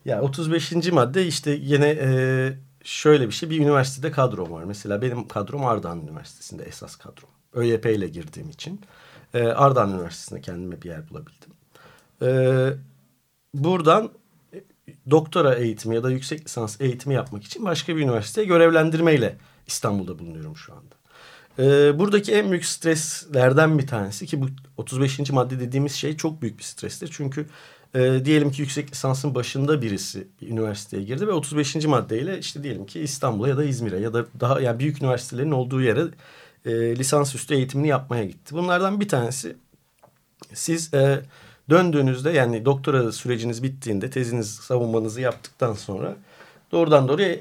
Ya 0.05 0.21
35. 0.21 0.91
madde 0.91 1.27
işte 1.27 1.51
yine 1.51 1.89
e, 1.89 2.09
şöyle 2.83 3.27
bir 3.27 3.33
şey. 3.33 3.49
Bir 3.49 3.59
üniversitede 3.59 4.11
kadrom 4.11 4.51
var. 4.51 4.63
Mesela 4.63 5.01
benim 5.01 5.27
kadrom 5.27 5.65
Ardahan 5.65 6.01
Üniversitesi'nde 6.01 6.63
esas 6.63 6.95
kadrom. 6.95 7.29
ÖYP 7.53 7.85
ile 7.85 8.07
girdiğim 8.07 8.49
için. 8.49 8.81
E, 9.33 9.43
Ardahan 9.43 9.91
Üniversitesi'nde 9.91 10.41
kendime 10.41 10.81
bir 10.81 10.89
yer 10.89 11.09
bulabildim. 11.09 11.51
E, 12.21 12.29
buradan 13.53 14.11
doktora 15.11 15.55
eğitimi 15.55 15.95
ya 15.95 16.03
da 16.03 16.11
yüksek 16.11 16.45
lisans 16.45 16.81
eğitimi 16.81 17.15
yapmak 17.15 17.43
için 17.43 17.65
başka 17.65 17.95
bir 17.95 18.01
üniversiteye 18.01 18.47
görevlendirmeyle 18.47 19.37
İstanbul'da 19.67 20.19
bulunuyorum 20.19 20.57
şu 20.57 20.73
anda. 20.73 20.95
Ee, 21.59 21.99
buradaki 21.99 22.33
en 22.33 22.51
büyük 22.51 22.65
streslerden 22.65 23.79
bir 23.79 23.87
tanesi 23.87 24.25
ki 24.25 24.41
bu 24.41 24.47
35. 24.77 25.29
madde 25.31 25.59
dediğimiz 25.59 25.91
şey 25.91 26.17
çok 26.17 26.41
büyük 26.41 26.57
bir 26.57 26.63
strestir. 26.63 27.09
Çünkü 27.13 27.45
e, 27.95 28.25
diyelim 28.25 28.51
ki 28.51 28.61
yüksek 28.61 28.91
lisansın 28.91 29.35
başında 29.35 29.81
birisi 29.81 30.27
bir 30.41 30.47
üniversiteye 30.47 31.03
girdi 31.03 31.27
ve 31.27 31.31
35. 31.31 31.75
maddeyle 31.75 32.39
işte 32.39 32.63
diyelim 32.63 32.85
ki 32.85 32.99
İstanbul'a 32.99 33.47
ya 33.47 33.57
da 33.57 33.63
İzmir'e 33.63 33.99
ya 33.99 34.13
da 34.13 34.25
daha 34.39 34.61
yani 34.61 34.79
büyük 34.79 35.01
üniversitelerin 35.01 35.51
olduğu 35.51 35.81
yere 35.81 36.01
e, 36.65 36.95
lisansüstü 36.95 37.55
eğitimini 37.55 37.87
yapmaya 37.87 38.25
gitti. 38.25 38.55
Bunlardan 38.55 38.99
bir 38.99 39.07
tanesi 39.07 39.55
siz 40.53 40.93
e, 40.93 41.21
döndüğünüzde 41.69 42.31
yani 42.31 42.65
doktora 42.65 43.11
süreciniz 43.11 43.63
bittiğinde 43.63 44.09
teziniz 44.09 44.49
savunmanızı 44.55 45.21
yaptıktan 45.21 45.73
sonra 45.73 46.15
doğrudan 46.71 47.07
doğruya 47.07 47.37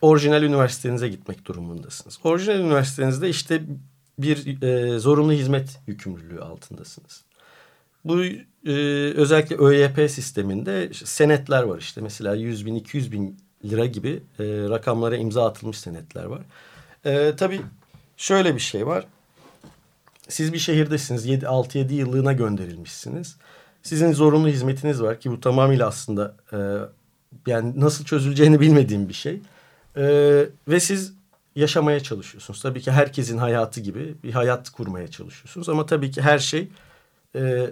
orijinal 0.00 0.42
üniversitenize 0.42 1.08
gitmek 1.08 1.44
durumundasınız. 1.44 2.18
Orijinal 2.24 2.58
üniversitenizde 2.58 3.28
işte 3.28 3.62
bir 4.18 4.62
e, 4.62 4.98
zorunlu 4.98 5.32
hizmet 5.32 5.80
yükümlülüğü 5.86 6.40
altındasınız. 6.40 7.24
Bu 8.04 8.24
e, 8.66 8.72
özellikle 9.16 9.56
ÖYP 9.56 10.10
sisteminde 10.10 10.90
senetler 10.92 11.62
var 11.62 11.78
işte 11.78 12.00
mesela 12.00 12.34
100 12.34 12.66
bin 12.66 12.74
200 12.74 13.12
bin 13.12 13.38
lira 13.64 13.86
gibi 13.86 14.22
e, 14.38 14.44
rakamlara 14.44 15.16
imza 15.16 15.46
atılmış 15.46 15.78
senetler 15.78 16.24
var. 16.24 16.42
E, 17.04 17.36
tabii 17.36 17.60
şöyle 18.16 18.54
bir 18.54 18.60
şey 18.60 18.86
var. 18.86 19.06
Siz 20.28 20.52
bir 20.52 20.58
şehirdesiniz 20.58 21.26
6-7 21.26 21.92
yıllığına 21.92 22.32
gönderilmişsiniz. 22.32 23.36
Sizin 23.82 24.12
zorunlu 24.12 24.48
hizmetiniz 24.48 25.02
var 25.02 25.20
ki 25.20 25.30
bu 25.30 25.40
tamamıyla 25.40 25.86
aslında 25.88 26.36
e, 26.52 26.58
yani 27.46 27.80
nasıl 27.80 28.04
çözüleceğini 28.04 28.60
bilmediğim 28.60 29.08
bir 29.08 29.14
şey. 29.14 29.40
E, 29.96 30.04
ve 30.68 30.80
siz 30.80 31.14
yaşamaya 31.56 32.00
çalışıyorsunuz. 32.00 32.62
Tabii 32.62 32.80
ki 32.80 32.90
herkesin 32.90 33.38
hayatı 33.38 33.80
gibi 33.80 34.14
bir 34.22 34.32
hayat 34.32 34.70
kurmaya 34.70 35.08
çalışıyorsunuz. 35.08 35.68
Ama 35.68 35.86
tabii 35.86 36.10
ki 36.10 36.22
her 36.22 36.38
şey 36.38 36.68
e, 37.36 37.70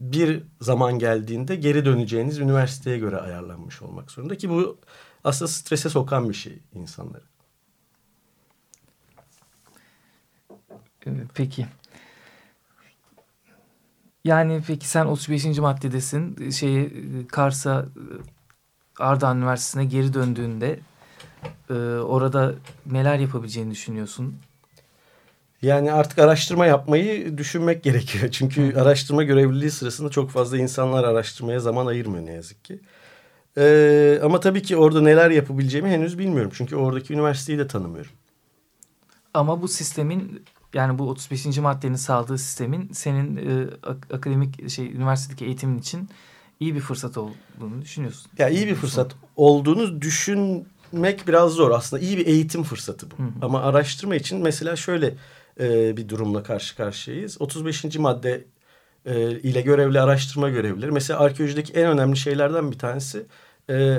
bir 0.00 0.42
zaman 0.60 0.98
geldiğinde 0.98 1.56
geri 1.56 1.84
döneceğiniz 1.84 2.38
üniversiteye 2.38 2.98
göre 2.98 3.16
ayarlanmış 3.16 3.82
olmak 3.82 4.10
zorunda. 4.10 4.36
Ki 4.36 4.50
bu 4.50 4.78
aslında 5.24 5.48
strese 5.48 5.88
sokan 5.88 6.28
bir 6.28 6.34
şey 6.34 6.58
insanları. 6.72 7.24
Peki. 11.34 11.66
Yani 14.24 14.62
peki 14.66 14.88
sen 14.88 15.06
35. 15.06 15.58
maddedesin. 15.58 16.50
Şeyi 16.50 17.26
Kars'a 17.26 17.86
Ardahan 18.98 19.38
Üniversitesi'ne 19.38 19.84
geri 19.84 20.14
döndüğünde 20.14 20.80
e, 21.70 21.74
orada 21.98 22.54
neler 22.86 23.18
yapabileceğini 23.18 23.70
düşünüyorsun? 23.70 24.38
Yani 25.64 25.92
artık 25.92 26.18
araştırma 26.18 26.66
yapmayı 26.66 27.38
düşünmek 27.38 27.82
gerekiyor. 27.82 28.28
Çünkü 28.32 28.74
Hı. 28.74 28.80
araştırma 28.80 29.22
görevliliği 29.22 29.70
sırasında 29.70 30.10
çok 30.10 30.30
fazla 30.30 30.58
insanlar 30.58 31.04
araştırmaya 31.04 31.60
zaman 31.60 31.86
ayırmıyor 31.86 32.26
ne 32.26 32.32
yazık 32.32 32.64
ki. 32.64 32.80
Ee, 33.58 34.20
ama 34.22 34.40
tabii 34.40 34.62
ki 34.62 34.76
orada 34.76 35.00
neler 35.00 35.30
yapabileceğimi 35.30 35.90
henüz 35.90 36.18
bilmiyorum. 36.18 36.50
Çünkü 36.54 36.76
oradaki 36.76 37.12
üniversiteyi 37.12 37.58
de 37.58 37.66
tanımıyorum. 37.66 38.10
Ama 39.34 39.62
bu 39.62 39.68
sistemin 39.68 40.44
yani 40.74 40.98
bu 40.98 41.10
35. 41.10 41.58
maddenin 41.58 41.96
sağladığı 41.96 42.38
sistemin 42.38 42.90
senin 42.92 43.36
e, 43.36 43.66
akademik 43.86 44.70
şey 44.70 44.86
üniversitedeki 44.86 45.44
eğitimin 45.44 45.78
için 45.78 46.08
iyi 46.60 46.74
bir 46.74 46.80
fırsat 46.80 47.18
olduğunu 47.18 47.82
düşünüyorsun. 47.82 48.30
Ya 48.38 48.48
iyi 48.48 48.66
bir 48.66 48.74
fırsat 48.74 49.12
olduğunu 49.36 50.02
düşünmek 50.02 51.28
biraz 51.28 51.52
zor. 51.52 51.70
Aslında 51.70 52.02
iyi 52.02 52.18
bir 52.18 52.26
eğitim 52.26 52.62
fırsatı 52.62 53.10
bu. 53.10 53.18
Hı 53.18 53.22
hı. 53.22 53.30
Ama 53.42 53.62
araştırma 53.62 54.16
için 54.16 54.42
mesela 54.42 54.76
şöyle 54.76 55.14
e, 55.60 55.96
bir 55.96 56.08
durumla 56.08 56.42
karşı 56.42 56.76
karşıyayız. 56.76 57.40
35. 57.40 57.98
madde 57.98 58.44
e, 59.06 59.30
ile 59.30 59.60
görevli 59.60 60.00
araştırma 60.00 60.48
görevlileri. 60.48 60.90
Mesela 60.90 61.20
arkeolojideki 61.20 61.72
en 61.72 61.86
önemli 61.86 62.16
şeylerden 62.16 62.72
bir 62.72 62.78
tanesi 62.78 63.26
e, 63.70 63.98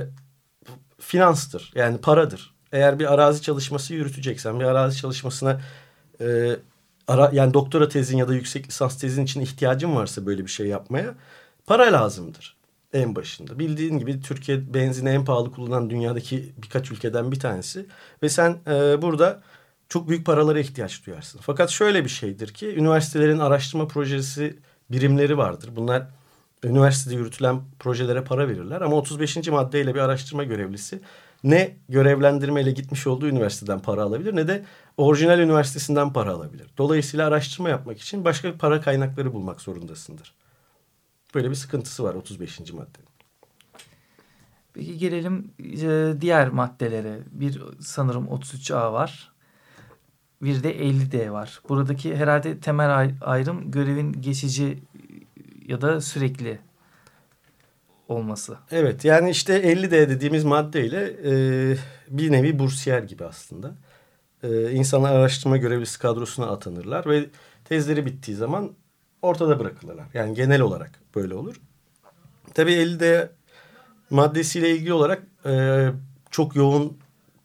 finanstır. 1.00 1.72
Yani 1.76 1.98
paradır. 1.98 2.54
Eğer 2.72 3.00
bir 3.00 3.14
arazi 3.14 3.42
çalışması 3.42 3.94
yürüteceksen, 3.94 4.60
bir 4.60 4.66
arazi 4.66 4.98
çalışmasına 4.98 5.62
e, 6.22 6.56
ara, 7.08 7.30
yani 7.34 7.54
doktora 7.54 7.90
tezin 7.90 8.18
ya 8.18 8.28
da 8.28 8.34
yüksek 8.34 8.68
lisans 8.68 8.98
tezin 9.00 9.24
için 9.24 9.42
ihtiyacın 9.42 9.96
varsa 9.96 10.26
böyle 10.26 10.46
bir 10.46 10.52
şey 10.52 10.68
yapmaya 10.68 11.16
para 11.66 11.94
lazımdır 11.94 12.56
en 12.94 13.16
başında. 13.16 13.60
Bildiğin 13.60 14.00
gibi 14.00 14.22
Türkiye 14.22 14.74
benzini 14.74 15.10
en 15.10 15.26
pahalı 15.26 15.52
kullanan 15.52 15.90
dünyadaki 15.90 16.54
birkaç 16.58 16.92
ülkeden 16.92 17.32
bir 17.32 17.40
tanesi 17.40 17.86
ve 18.24 18.30
sen 18.30 18.58
e, 18.68 19.02
burada 19.02 19.42
çok 19.90 20.10
büyük 20.10 20.26
paralara 20.26 20.60
ihtiyaç 20.60 21.06
duyarsın. 21.06 21.40
Fakat 21.44 21.70
şöyle 21.70 22.04
bir 22.04 22.10
şeydir 22.10 22.54
ki 22.54 22.76
üniversitelerin 22.76 23.40
araştırma 23.40 23.88
projesi 23.88 24.60
birimleri 24.92 25.38
vardır. 25.38 25.70
Bunlar 25.76 26.08
üniversitede 26.64 27.16
yürütülen 27.16 27.62
projelere 27.80 28.24
para 28.24 28.48
verirler 28.48 28.82
ama 28.82 28.96
35. 28.96 29.48
maddeyle 29.48 29.96
bir 29.96 30.00
araştırma 30.00 30.44
görevlisi 30.44 31.02
ne 31.44 31.78
görevlendirmeyle 31.90 32.72
gitmiş 32.72 33.08
olduğu 33.08 33.28
üniversiteden 33.28 33.80
para 33.80 34.04
alabilir 34.04 34.36
ne 34.36 34.48
de 34.48 34.66
orijinal 34.98 35.40
üniversitesinden 35.40 36.14
para 36.14 36.32
alabilir. 36.32 36.68
Dolayısıyla 36.78 37.28
araştırma 37.28 37.70
yapmak 37.70 38.02
için 38.02 38.26
başka 38.26 38.58
para 38.58 38.82
kaynakları 38.82 39.34
bulmak 39.34 39.62
zorundasındır. 39.62 40.34
Böyle 41.36 41.50
bir 41.50 41.56
sıkıntısı 41.56 42.04
var 42.04 42.14
35. 42.16 42.60
maddenin. 42.60 43.10
Peki 44.74 44.98
gelelim 44.98 45.52
e, 45.60 46.14
diğer 46.22 46.48
maddelere. 46.48 47.20
Bir 47.32 47.62
sanırım 47.80 48.26
33A 48.26 48.94
var. 48.94 49.35
Bir 50.42 50.64
de 50.64 50.76
50D 50.78 51.32
var. 51.32 51.62
Buradaki 51.70 52.16
herhalde 52.16 52.60
temel 52.60 53.12
ayrım 53.22 53.72
görevin 53.72 54.14
geçici 54.22 54.80
ya 55.68 55.82
da 55.82 56.02
sürekli 56.02 56.60
olması. 58.08 58.58
Evet 58.72 59.06
yani 59.06 59.30
işte 59.30 59.74
50D 59.74 59.92
dediğimiz 59.92 60.44
maddeyle 60.44 61.04
e, 61.26 61.34
bir 62.10 62.32
nevi 62.32 62.60
bursiyer 62.60 63.04
gibi 63.04 63.26
aslında. 63.26 63.76
E, 64.44 64.72
insanlar 64.72 65.16
araştırma 65.16 65.58
görevlisi 65.58 66.00
kadrosuna 66.00 66.48
atanırlar 66.48 67.06
ve 67.06 67.26
tezleri 67.66 68.06
bittiği 68.06 68.38
zaman 68.38 68.72
ortada 69.22 69.60
bırakılırlar. 69.60 70.06
Yani 70.14 70.34
genel 70.36 70.62
olarak 70.62 70.92
böyle 71.16 71.34
olur. 71.34 71.62
Tabii 72.54 72.72
50D 72.72 73.30
maddesiyle 74.10 74.70
ilgili 74.70 74.94
olarak 74.94 75.24
e, 75.46 75.86
çok 76.32 76.56
yoğun 76.56 76.98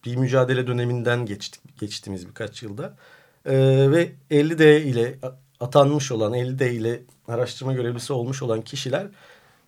bir 0.04 0.16
mücadele 0.16 0.66
döneminden 0.66 1.26
geçtik 1.26 1.78
geçtiğimiz 1.80 2.28
birkaç 2.28 2.62
yılda. 2.62 2.96
E, 3.44 3.52
ve 3.90 4.12
50D 4.30 4.80
ile 4.80 5.18
atanmış 5.60 6.12
olan 6.12 6.32
50D 6.32 6.70
ile 6.70 7.02
araştırma 7.28 7.72
görevlisi 7.72 8.12
olmuş 8.12 8.42
olan 8.42 8.62
kişiler 8.62 9.06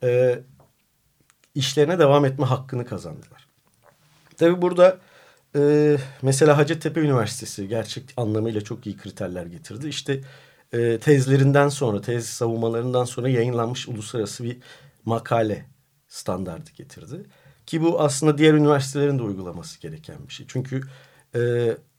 e, 0.02 0.38
işlerine 1.54 1.98
devam 1.98 2.24
etme 2.24 2.46
hakkını 2.46 2.86
kazandılar. 2.86 3.46
Tabi 4.36 4.62
burada 4.62 4.98
e, 5.56 5.96
mesela 6.22 6.56
Hacettepe 6.58 7.00
Üniversitesi 7.00 7.68
gerçek 7.68 8.04
anlamıyla 8.16 8.60
çok 8.60 8.86
iyi 8.86 8.96
kriterler 8.96 9.46
getirdi. 9.46 9.88
İşte 9.88 10.20
e, 10.72 10.98
tezlerinden 10.98 11.68
sonra, 11.68 12.00
tez 12.00 12.26
savunmalarından 12.26 13.04
sonra 13.04 13.28
yayınlanmış 13.28 13.88
uluslararası 13.88 14.44
bir 14.44 14.56
makale 15.04 15.66
standardı 16.08 16.70
getirdi. 16.76 17.24
Ki 17.66 17.82
bu 17.82 18.00
aslında 18.00 18.38
diğer 18.38 18.54
üniversitelerin 18.54 19.18
de 19.18 19.22
uygulaması 19.22 19.80
gereken 19.80 20.16
bir 20.28 20.32
şey. 20.32 20.46
Çünkü 20.48 20.80
e, 21.34 21.40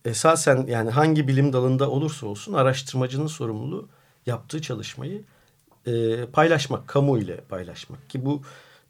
esasen 0.06 0.66
yani 0.68 0.90
hangi 0.90 1.28
bilim 1.28 1.54
dalında 1.54 1.90
olursa 1.90 2.28
olsun 2.28 2.54
araştırmacının 2.54 3.28
sorumluluğu 3.28 3.90
yaptığı 4.26 4.62
çalışmayı 4.62 5.22
e, 5.88 6.26
paylaşmak, 6.26 6.88
kamu 6.88 7.18
ile 7.18 7.38
paylaşmak. 7.38 8.10
Ki 8.10 8.26
bu 8.26 8.42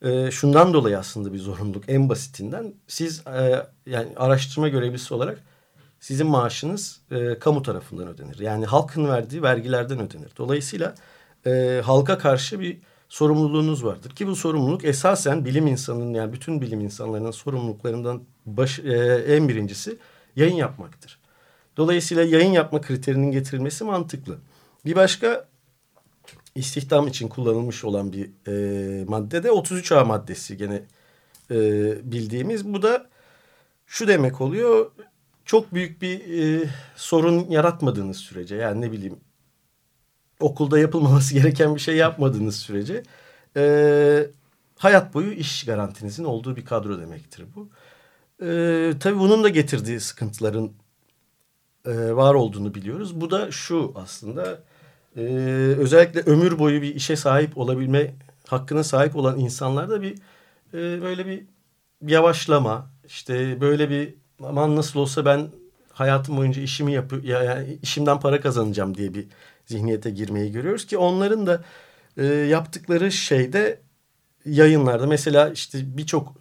e, 0.01 0.31
şundan 0.31 0.73
dolayı 0.73 0.99
aslında 0.99 1.33
bir 1.33 1.39
zorunluluk 1.39 1.83
en 1.87 2.09
basitinden. 2.09 2.73
Siz 2.87 3.27
e, 3.27 3.65
yani 3.85 4.07
araştırma 4.15 4.67
görevlisi 4.67 5.13
olarak 5.13 5.39
sizin 5.99 6.27
maaşınız 6.27 7.01
e, 7.11 7.39
kamu 7.39 7.61
tarafından 7.61 8.07
ödenir. 8.07 8.39
Yani 8.39 8.65
halkın 8.65 9.07
verdiği 9.07 9.43
vergilerden 9.43 9.99
ödenir. 9.99 10.31
Dolayısıyla 10.37 10.95
e, 11.45 11.81
halka 11.85 12.17
karşı 12.17 12.59
bir 12.59 12.77
sorumluluğunuz 13.13 13.83
vardır. 13.83 14.09
Ki 14.09 14.27
bu 14.27 14.35
sorumluluk 14.35 14.85
esasen 14.85 15.45
bilim 15.45 15.67
insanının 15.67 16.13
yani 16.13 16.33
bütün 16.33 16.61
bilim 16.61 16.81
insanlarının 16.81 17.31
sorumluluklarından 17.31 18.23
baş, 18.45 18.79
e, 18.79 18.93
en 19.27 19.49
birincisi 19.49 19.97
yayın 20.35 20.55
yapmaktır. 20.55 21.19
Dolayısıyla 21.77 22.23
yayın 22.23 22.51
yapma 22.51 22.81
kriterinin 22.81 23.31
getirilmesi 23.31 23.83
mantıklı. 23.83 24.37
Bir 24.85 24.95
başka 24.95 25.47
istihdam 26.55 27.07
için 27.07 27.27
kullanılmış 27.27 27.83
olan 27.83 28.13
bir 28.13 28.29
e, 28.47 29.05
madde 29.05 29.43
de 29.43 29.47
33A 29.47 30.05
maddesi 30.05 30.57
gene 30.57 30.81
e, 31.51 31.57
bildiğimiz. 32.11 32.73
Bu 32.73 32.81
da 32.81 33.09
şu 33.87 34.07
demek 34.07 34.41
oluyor 34.41 34.91
çok 35.45 35.73
büyük 35.73 36.01
bir 36.01 36.43
e, 36.43 36.69
sorun 36.95 37.49
yaratmadığınız 37.49 38.17
sürece 38.17 38.55
yani 38.55 38.81
ne 38.81 38.91
bileyim 38.91 39.19
okulda 40.43 40.79
yapılmaması 40.79 41.33
gereken 41.39 41.75
bir 41.75 41.79
şey 41.79 41.95
yapmadığınız 41.95 42.55
sürece 42.55 43.03
e, 43.57 44.27
hayat 44.77 45.13
boyu 45.13 45.31
iş 45.31 45.65
garantinizin 45.65 46.23
olduğu 46.23 46.55
bir 46.55 46.65
kadro 46.65 47.01
demektir 47.01 47.45
bu. 47.55 47.69
E, 48.45 48.93
tabii 48.99 49.19
bunun 49.19 49.43
da 49.43 49.49
getirdiği 49.49 49.99
sıkıntıların 49.99 50.71
e, 51.85 52.15
var 52.15 52.33
olduğunu 52.33 52.73
biliyoruz. 52.75 53.21
Bu 53.21 53.31
da 53.31 53.51
şu 53.51 53.91
aslında 53.95 54.59
e, 55.17 55.21
özellikle 55.79 56.21
ömür 56.21 56.59
boyu 56.59 56.81
bir 56.81 56.95
işe 56.95 57.15
sahip 57.15 57.57
olabilme 57.57 58.15
hakkına 58.47 58.83
sahip 58.83 59.15
olan 59.15 59.39
insanlarda 59.39 60.01
bir 60.01 60.15
e, 60.73 61.01
böyle 61.01 61.25
bir 61.25 61.45
yavaşlama 62.01 62.89
işte 63.07 63.61
böyle 63.61 63.89
bir 63.89 64.15
aman 64.43 64.75
nasıl 64.75 64.99
olsa 64.99 65.25
ben 65.25 65.47
hayatım 65.93 66.37
boyunca 66.37 66.61
işimi 66.61 66.93
yapıyor 66.93 67.23
ya 67.23 67.43
yani 67.43 67.79
işimden 67.81 68.19
para 68.19 68.41
kazanacağım 68.41 68.95
diye 68.97 69.13
bir 69.13 69.27
zihniyete 69.65 70.09
girmeyi 70.09 70.51
görüyoruz 70.51 70.85
ki 70.85 70.97
onların 70.97 71.47
da 71.47 71.63
e, 72.17 72.25
yaptıkları 72.25 73.11
şeyde 73.11 73.79
yayınlarda 74.45 75.07
mesela 75.07 75.49
işte 75.49 75.97
birçok 75.97 76.35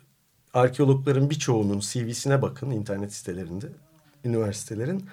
arkeologların 0.54 1.30
birçoğunun 1.30 1.80
CV'sine 1.80 2.42
bakın 2.42 2.70
internet 2.70 3.14
sitelerinde 3.14 3.66
üniversitelerin 4.24 5.06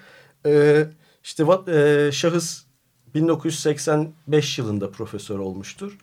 e, 0.45 0.85
işte 1.23 1.45
e, 1.67 2.11
şahıs 2.11 2.63
1985 3.15 4.57
yılında 4.57 4.91
profesör 4.91 5.39
olmuştur. 5.39 5.97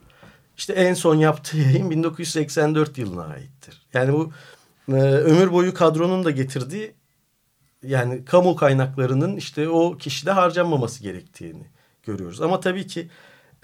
İşte 0.56 0.72
en 0.72 0.94
son 0.94 1.14
yaptığı 1.14 1.58
yayın 1.58 1.90
1984 1.90 2.98
yılına 2.98 3.24
aittir. 3.24 3.86
Yani 3.94 4.12
bu 4.12 4.32
e, 4.88 4.92
ömür 5.00 5.52
boyu 5.52 5.74
kadronun 5.74 6.24
da 6.24 6.30
getirdiği 6.30 6.94
yani 7.82 8.24
kamu 8.24 8.56
kaynaklarının 8.56 9.36
işte 9.36 9.68
o 9.68 9.96
kişide 9.96 10.30
harcanmaması 10.30 11.02
gerektiğini 11.02 11.75
görüyoruz. 12.06 12.42
Ama 12.42 12.60
tabii 12.60 12.86
ki 12.86 13.08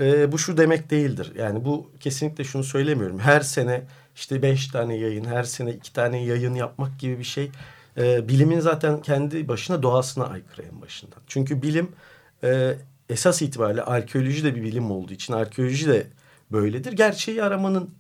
e, 0.01 0.33
bu 0.33 0.39
şu 0.39 0.57
demek 0.57 0.91
değildir. 0.91 1.33
Yani 1.39 1.65
bu 1.65 1.91
kesinlikle 2.01 2.45
şunu 2.45 2.65
söylemiyorum. 2.65 3.19
Her 3.19 3.41
sene 3.41 3.83
işte 4.17 4.43
beş 4.43 4.69
tane 4.69 4.97
yayın, 4.97 5.25
her 5.25 5.43
sene 5.43 5.73
iki 5.73 5.93
tane 5.93 6.25
yayın 6.25 6.55
yapmak 6.55 6.99
gibi 6.99 7.19
bir 7.19 7.25
şey 7.25 7.51
e, 7.99 8.29
bilimin 8.29 8.61
zaten 8.61 9.03
kendi 9.03 9.49
başına 9.49 9.83
doğasına 9.83 10.25
aykırı 10.25 10.63
en 10.63 10.83
başından. 10.83 11.21
Çünkü 11.27 11.63
bilim 11.63 11.89
e, 12.45 12.75
esas 13.09 13.43
itibariyle 13.43 13.83
arkeoloji 13.83 14.45
de 14.45 14.55
bir 14.55 14.63
bilim 14.63 14.91
olduğu 14.91 15.13
için 15.13 15.33
arkeoloji 15.33 15.89
de 15.89 16.07
böyledir. 16.53 16.93
Gerçeği 16.93 17.43
aramanın 17.43 17.91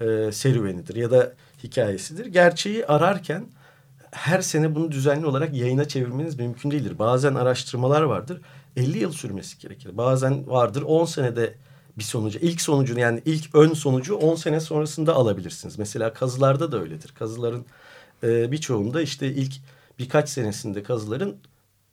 e, 0.00 0.32
serüvenidir 0.32 0.94
ya 0.94 1.10
da 1.10 1.32
hikayesidir. 1.64 2.26
Gerçeği 2.26 2.86
ararken 2.86 3.44
her 4.10 4.40
sene 4.40 4.74
bunu 4.74 4.92
düzenli 4.92 5.26
olarak 5.26 5.54
yayına 5.54 5.88
çevirmeniz 5.88 6.38
mümkün 6.38 6.70
değildir. 6.70 6.98
Bazen 6.98 7.34
araştırmalar 7.34 8.02
vardır 8.02 8.40
50 8.76 8.98
yıl 8.98 9.12
sürmesi 9.12 9.58
gerekir. 9.58 9.96
Bazen 9.96 10.46
vardır 10.46 10.82
10 10.82 11.04
senede 11.04 11.54
bir 11.98 12.04
sonucu. 12.04 12.38
ilk 12.38 12.60
sonucunu 12.60 13.00
yani 13.00 13.22
ilk 13.24 13.54
ön 13.54 13.72
sonucu 13.72 14.14
10 14.14 14.34
sene 14.34 14.60
sonrasında 14.60 15.14
alabilirsiniz. 15.14 15.78
Mesela 15.78 16.12
kazılarda 16.12 16.72
da 16.72 16.80
öyledir. 16.80 17.14
Kazıların 17.18 17.66
e, 18.22 18.52
birçoğunda 18.52 19.02
işte 19.02 19.26
ilk 19.26 19.52
birkaç 19.98 20.28
senesinde 20.28 20.82
kazıların 20.82 21.36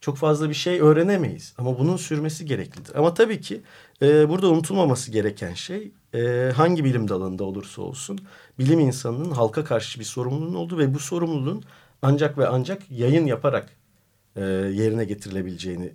çok 0.01 0.17
fazla 0.17 0.49
bir 0.49 0.53
şey 0.53 0.79
öğrenemeyiz. 0.81 1.53
Ama 1.57 1.79
bunun 1.79 1.97
sürmesi 1.97 2.45
gereklidir. 2.45 2.95
Ama 2.95 3.13
tabii 3.13 3.41
ki 3.41 3.61
e, 4.01 4.29
burada 4.29 4.49
unutulmaması 4.49 5.11
gereken 5.11 5.53
şey 5.53 5.91
e, 6.15 6.51
hangi 6.55 6.83
bilim 6.83 7.09
dalında 7.09 7.43
olursa 7.43 7.81
olsun 7.81 8.19
bilim 8.59 8.79
insanının 8.79 9.31
halka 9.31 9.63
karşı 9.63 9.99
bir 9.99 10.05
sorumluluğun 10.05 10.55
olduğu 10.55 10.77
ve 10.77 10.93
bu 10.93 10.99
sorumluluğun 10.99 11.63
ancak 12.01 12.37
ve 12.37 12.47
ancak 12.47 12.91
yayın 12.91 13.25
yaparak 13.25 13.69
e, 14.35 14.41
yerine 14.41 15.05
getirilebileceğini 15.05 15.93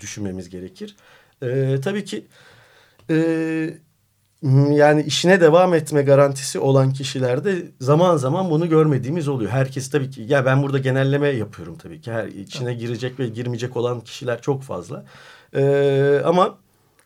düşünmemiz 0.00 0.50
gerekir. 0.50 0.96
E, 1.42 1.80
tabii 1.80 2.04
ki 2.04 2.26
e, 3.10 3.16
yani 4.70 5.02
işine 5.02 5.40
devam 5.40 5.74
etme 5.74 6.02
garantisi 6.02 6.58
olan 6.58 6.92
kişilerde 6.92 7.66
zaman 7.80 8.16
zaman 8.16 8.50
bunu 8.50 8.68
görmediğimiz 8.68 9.28
oluyor. 9.28 9.50
Herkes 9.50 9.90
tabii 9.90 10.10
ki 10.10 10.22
ya 10.22 10.44
ben 10.46 10.62
burada 10.62 10.78
genelleme 10.78 11.28
yapıyorum 11.28 11.78
tabii 11.78 12.00
ki. 12.00 12.12
Her 12.12 12.26
içine 12.26 12.74
girecek 12.74 13.20
ve 13.20 13.28
girmeyecek 13.28 13.76
olan 13.76 14.00
kişiler 14.00 14.42
çok 14.42 14.62
fazla. 14.62 15.04
Ee, 15.54 16.20
ama 16.24 16.58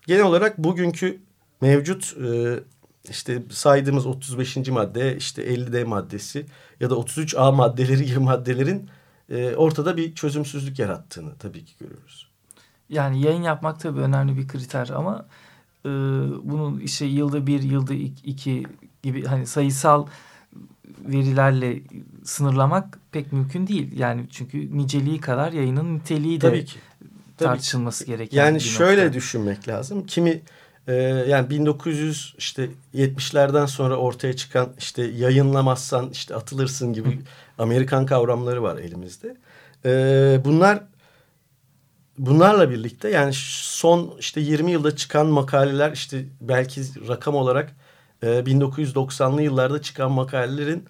genel 0.07 0.22
olarak 0.22 0.59
bugünkü 0.59 1.20
mevcut 1.61 2.16
e, 2.24 2.59
işte 3.11 3.42
saydığımız 3.50 4.07
35. 4.07 4.57
madde 4.57 5.16
işte 5.16 5.55
50D 5.55 5.85
maddesi 5.85 6.46
ya 6.81 6.90
da 6.90 6.94
33A 6.94 7.55
maddeleri 7.55 8.05
gibi 8.05 8.18
maddelerin 8.18 8.90
e, 9.31 9.55
ortada 9.57 9.96
bir 9.96 10.14
çözümsüzlük 10.14 10.78
yarattığını 10.78 11.38
tabii 11.38 11.64
ki 11.64 11.72
görüyoruz. 11.81 12.31
Yani 12.92 13.22
yayın 13.22 13.42
yapmak 13.42 13.81
tabii 13.81 14.00
önemli 14.00 14.37
bir 14.37 14.48
kriter 14.48 14.88
ama 14.88 15.26
e, 15.85 15.88
bunun 16.42 16.81
işte 16.81 17.05
yılda 17.05 17.46
bir, 17.46 17.62
yılda 17.62 17.94
iki 18.24 18.66
gibi 19.02 19.24
hani 19.24 19.46
sayısal 19.46 20.07
verilerle 21.09 21.81
sınırlamak 22.24 22.98
pek 23.12 23.33
mümkün 23.33 23.66
değil. 23.66 23.98
Yani 23.98 24.26
çünkü 24.31 24.78
niceliği 24.78 25.20
kadar 25.20 25.52
yayının 25.52 25.94
niteliği 25.94 26.40
de 26.40 26.48
Tabii 26.48 26.64
ki. 26.64 26.78
Tabii 27.37 27.48
tartışılması 27.48 28.05
gereken 28.07 28.38
Yani 28.38 28.61
şöyle 28.61 29.05
nokta. 29.05 29.14
düşünmek 29.14 29.68
lazım. 29.68 30.07
Kimi 30.07 30.40
e, 30.87 30.94
yani 31.28 31.50
1900 31.50 32.35
işte 32.38 32.70
70'lerden 32.94 33.66
sonra 33.66 33.96
ortaya 33.96 34.37
çıkan 34.37 34.68
işte 34.78 35.02
yayınlamazsan 35.02 36.11
işte 36.11 36.35
atılırsın 36.35 36.92
gibi 36.92 37.18
Amerikan 37.59 38.07
kavramları 38.07 38.62
var 38.62 38.78
elimizde. 38.78 39.37
E, 39.85 39.90
bunlar 40.44 40.83
bunlarla 42.26 42.70
birlikte 42.70 43.11
yani 43.11 43.32
son 43.35 44.16
işte 44.18 44.40
20 44.40 44.70
yılda 44.70 44.96
çıkan 44.96 45.26
makaleler 45.26 45.92
işte 45.92 46.24
belki 46.40 47.08
rakam 47.08 47.35
olarak 47.35 47.76
1990'lı 48.22 49.40
ee, 49.40 49.44
yıllarda 49.44 49.82
çıkan 49.82 50.12
makalelerin 50.12 50.85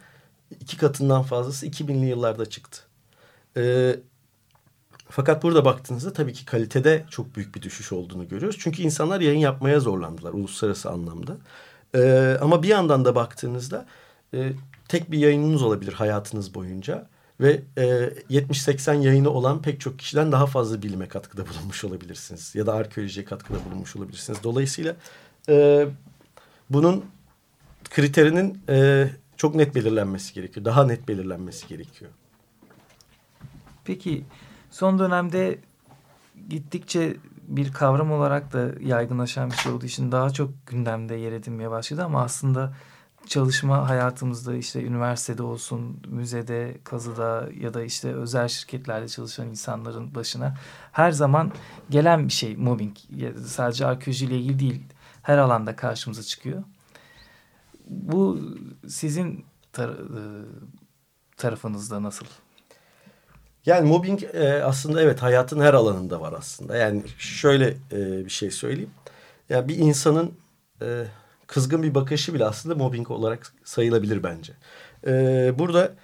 iki 0.61 0.77
katından 0.77 1.23
fazlası 1.23 1.67
2000'li 1.67 2.07
yıllarda 2.07 2.47
çıktı. 2.47 2.81
E, 3.57 3.97
fakat 5.09 5.43
burada 5.43 5.65
baktığınızda 5.65 6.13
tabii 6.13 6.33
ki 6.33 6.45
kalitede 6.47 7.05
çok 7.11 7.37
büyük 7.37 7.55
bir 7.55 7.63
düşüş 7.63 7.93
olduğunu 7.93 8.29
görüyoruz. 8.29 8.59
Çünkü 8.61 8.83
insanlar 8.83 9.21
yayın 9.21 9.41
yapmaya 9.41 9.81
zorlandılar 9.81 10.33
uluslararası 10.33 10.91
anlamda. 10.91 11.37
E, 11.95 12.37
ama 12.41 12.63
bir 12.63 12.69
yandan 12.69 13.05
da 13.05 13.15
baktığınızda 13.15 13.87
e, 14.35 14.53
tek 14.89 15.11
bir 15.11 15.19
yayınınız 15.19 15.63
olabilir 15.63 15.93
hayatınız 15.93 16.55
boyunca. 16.55 17.09
Ve 17.43 17.63
e, 17.77 17.83
70-80 18.31 19.01
yayını 19.01 19.31
olan 19.31 19.63
pek 19.63 19.81
çok 19.81 19.99
kişiden 19.99 20.33
daha 20.33 20.47
fazla 20.47 20.83
bilime 20.83 21.09
katkıda 21.09 21.49
bulunmuş 21.49 21.85
olabilirsiniz. 21.85 22.55
Ya 22.55 22.67
da 22.67 22.75
arkeolojiye 22.75 23.25
katkıda 23.25 23.59
bulunmuş 23.65 23.97
olabilirsiniz. 23.97 24.39
Dolayısıyla 24.43 24.97
e, 25.49 25.87
bunun 26.71 27.05
kriterinin 27.91 28.63
e, 28.69 29.09
çok 29.37 29.55
net 29.55 29.75
belirlenmesi 29.75 30.35
gerekiyor. 30.35 30.65
Daha 30.65 30.87
net 30.87 31.09
belirlenmesi 31.09 31.69
gerekiyor. 31.69 32.11
Peki 33.85 34.25
son 34.71 34.99
dönemde 34.99 35.59
gittikçe 36.49 37.17
bir 37.49 37.73
kavram 37.73 38.13
olarak 38.13 38.53
da 38.53 38.71
yaygınlaşan 38.81 39.51
bir 39.51 39.57
şey 39.57 39.73
olduğu 39.73 39.87
için 39.87 40.13
daha 40.13 40.31
çok 40.31 40.67
gündemde 40.67 41.15
yer 41.15 41.33
edinmeye 41.33 41.71
başladı 41.71 42.05
ama 42.05 42.23
aslında 42.23 42.75
çalışma 43.27 43.89
hayatımızda 43.89 44.55
işte 44.55 44.83
üniversitede 44.83 45.43
olsun, 45.43 46.03
müzede, 46.07 46.79
kazıda 46.85 47.49
ya 47.61 47.75
da 47.75 47.83
işte 47.83 48.15
özel 48.15 48.49
şirketlerde 48.49 49.09
çalışan 49.09 49.49
insanların 49.49 50.15
başına 50.15 50.55
her 50.93 51.11
zaman 51.11 51.53
gelen 51.91 52.29
bir 52.29 52.33
şey 52.33 52.57
mobbing. 52.57 52.97
Sadece 53.47 53.87
arkeolojiyle 53.87 54.39
ilgili 54.39 54.59
değil, 54.59 54.83
her 55.23 55.39
alanda 55.39 55.77
karşımıza 55.77 56.23
çıkıyor. 56.23 56.63
Bu 57.89 58.41
sizin 58.89 59.45
tar 59.73 59.89
e, 59.89 60.23
tarafınızda 61.37 62.03
nasıl? 62.03 62.27
Yani 63.67 63.89
mobbing 63.89 64.23
e, 64.23 64.63
aslında 64.65 65.03
evet 65.03 65.23
hayatın 65.23 65.61
her 65.61 65.75
alanında 65.75 66.21
var 66.21 66.35
aslında. 66.39 66.77
Yani 66.77 67.03
şöyle 67.19 67.69
e, 67.93 68.25
bir 68.25 68.31
şey 68.31 68.51
söyleyeyim. 68.51 68.91
Ya 69.49 69.57
yani 69.57 69.69
bir 69.69 69.77
insanın 69.77 70.35
e, 70.83 71.05
kızgın 71.53 71.83
bir 71.83 71.95
bakışı 71.95 72.35
bile 72.35 72.45
aslında 72.45 72.75
mobbing 72.75 73.11
olarak 73.11 73.53
sayılabilir 73.65 74.23
bence. 74.23 74.53
E, 75.07 75.13
burada 75.59 75.95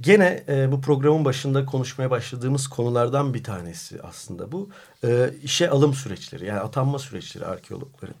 gene 0.00 0.44
e, 0.48 0.72
bu 0.72 0.80
programın 0.80 1.24
başında 1.24 1.66
konuşmaya 1.66 2.10
başladığımız 2.10 2.68
konulardan 2.68 3.34
bir 3.34 3.44
tanesi 3.44 4.02
aslında 4.02 4.52
bu. 4.52 4.70
E, 5.04 5.30
işe 5.42 5.70
alım 5.70 5.94
süreçleri 5.94 6.46
yani 6.46 6.60
atanma 6.60 6.98
süreçleri 6.98 7.46
arkeologların. 7.46 8.16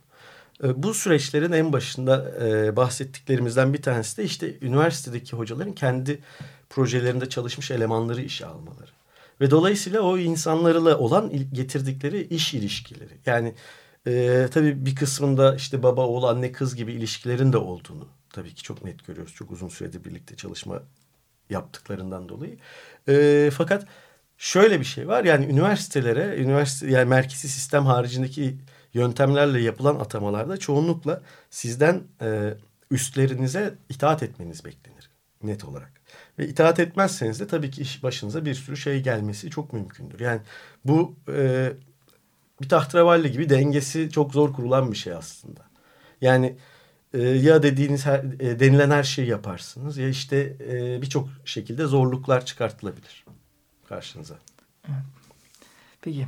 E, 0.64 0.82
bu 0.82 0.94
süreçlerin 0.94 1.52
en 1.52 1.72
başında 1.72 2.34
e, 2.46 2.76
bahsettiklerimizden 2.76 3.74
bir 3.74 3.82
tanesi 3.82 4.16
de 4.16 4.24
işte 4.24 4.54
üniversitedeki 4.60 5.36
hocaların 5.36 5.72
kendi 5.72 6.18
projelerinde 6.70 7.28
çalışmış 7.28 7.70
elemanları 7.70 8.22
işe 8.22 8.46
almaları. 8.46 8.90
Ve 9.40 9.50
dolayısıyla 9.50 10.00
o 10.00 10.18
insanlarla 10.18 10.98
olan 10.98 11.32
getirdikleri 11.52 12.22
iş 12.22 12.54
ilişkileri. 12.54 13.12
Yani 13.26 13.54
e, 14.06 14.46
tabii 14.50 14.86
bir 14.86 14.94
kısmında 14.94 15.54
işte 15.54 15.82
baba 15.82 16.06
oğul 16.06 16.22
anne 16.22 16.52
kız 16.52 16.76
gibi 16.76 16.92
ilişkilerin 16.92 17.52
de 17.52 17.56
olduğunu 17.56 18.08
tabii 18.32 18.54
ki 18.54 18.62
çok 18.62 18.84
net 18.84 19.06
görüyoruz. 19.06 19.34
Çok 19.34 19.50
uzun 19.50 19.68
süredir 19.68 20.04
birlikte 20.04 20.36
çalışma 20.36 20.82
yaptıklarından 21.50 22.28
dolayı. 22.28 22.58
E, 23.08 23.50
fakat 23.54 23.86
şöyle 24.38 24.80
bir 24.80 24.84
şey 24.84 25.08
var 25.08 25.24
yani 25.24 25.46
üniversitelere, 25.46 26.36
üniversite 26.36 26.90
yani 26.90 27.08
merkezi 27.08 27.48
sistem 27.48 27.86
haricindeki 27.86 28.58
yöntemlerle 28.94 29.60
yapılan 29.60 29.96
atamalarda 29.96 30.56
çoğunlukla 30.56 31.22
sizden 31.50 32.02
e, 32.22 32.54
üstlerinize 32.90 33.74
itaat 33.88 34.22
etmeniz 34.22 34.64
beklenir 34.64 35.10
net 35.42 35.64
olarak. 35.64 35.92
Ve 36.38 36.48
itaat 36.48 36.80
etmezseniz 36.80 37.40
de 37.40 37.46
tabii 37.46 37.70
ki 37.70 37.82
iş 37.82 38.02
başınıza 38.02 38.44
bir 38.44 38.54
sürü 38.54 38.76
şey 38.76 39.02
gelmesi 39.02 39.50
çok 39.50 39.72
mümkündür. 39.72 40.20
Yani 40.20 40.40
bu 40.84 41.16
e, 41.32 41.72
bir 42.60 42.68
tahterevalli 42.68 43.32
gibi 43.32 43.48
dengesi 43.48 44.10
çok 44.10 44.32
zor 44.32 44.52
kurulan 44.52 44.92
bir 44.92 44.96
şey 44.96 45.12
aslında. 45.12 45.60
Yani 46.20 46.56
e, 47.14 47.22
ya 47.22 47.62
dediğiniz 47.62 48.06
her, 48.06 48.24
e, 48.40 48.60
denilen 48.60 48.90
her 48.90 49.02
şeyi 49.02 49.28
yaparsınız 49.28 49.96
ya 49.96 50.08
işte 50.08 50.56
e, 50.68 51.02
birçok 51.02 51.28
şekilde 51.44 51.86
zorluklar 51.86 52.46
çıkartılabilir 52.46 53.24
karşınıza. 53.88 54.34
Peki 56.02 56.26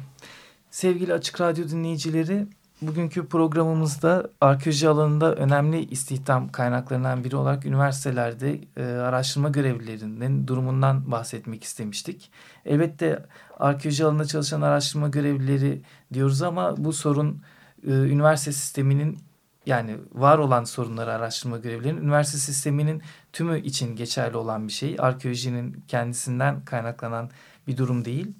sevgili 0.70 1.14
Açık 1.14 1.40
Radyo 1.40 1.68
dinleyicileri 1.68 2.46
Bugünkü 2.82 3.26
programımızda 3.26 4.30
arkeoloji 4.40 4.88
alanında 4.88 5.34
önemli 5.34 5.84
istihdam 5.84 6.52
kaynaklarından 6.52 7.24
biri 7.24 7.36
olarak 7.36 7.66
üniversitelerde 7.66 8.60
e, 8.76 8.82
araştırma 8.84 9.48
görevlilerinin 9.48 10.46
durumundan 10.46 11.10
bahsetmek 11.10 11.64
istemiştik. 11.64 12.30
Elbette 12.64 13.26
arkeoloji 13.58 14.04
alanında 14.04 14.24
çalışan 14.24 14.60
araştırma 14.60 15.08
görevlileri 15.08 15.82
diyoruz 16.14 16.42
ama 16.42 16.84
bu 16.84 16.92
sorun 16.92 17.42
e, 17.86 17.90
üniversite 17.90 18.52
sisteminin 18.52 19.18
yani 19.66 19.96
var 20.12 20.38
olan 20.38 20.64
sorunları 20.64 21.12
araştırma 21.12 21.58
görevlilerinin 21.58 22.02
üniversite 22.02 22.38
sisteminin 22.38 23.02
tümü 23.32 23.60
için 23.60 23.96
geçerli 23.96 24.36
olan 24.36 24.68
bir 24.68 24.72
şey. 24.72 24.96
Arkeolojinin 24.98 25.84
kendisinden 25.88 26.64
kaynaklanan 26.64 27.30
bir 27.66 27.76
durum 27.76 28.04
değil. 28.04 28.32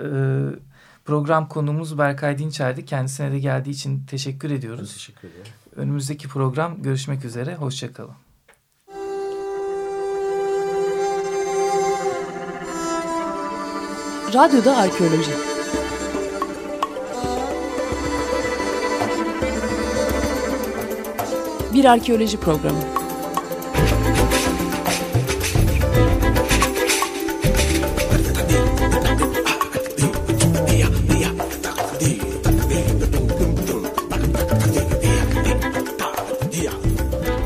Evet 0.00 0.73
Program 1.04 1.48
konumuz 1.48 1.98
Berkay 1.98 2.38
Dinçer'di. 2.38 2.84
Kendisine 2.84 3.32
de 3.32 3.38
geldiği 3.38 3.70
için 3.70 4.06
teşekkür 4.06 4.50
ediyoruz. 4.50 4.88
Ben 4.88 4.94
teşekkür 4.94 5.28
ederim. 5.28 5.52
Önümüzdeki 5.76 6.28
program 6.28 6.82
görüşmek 6.82 7.24
üzere. 7.24 7.54
Hoşçakalın. 7.54 8.14
Radyoda 14.34 14.76
Arkeoloji 14.76 15.32
Bir 21.74 21.84
arkeoloji 21.84 22.40
programı. 22.40 23.03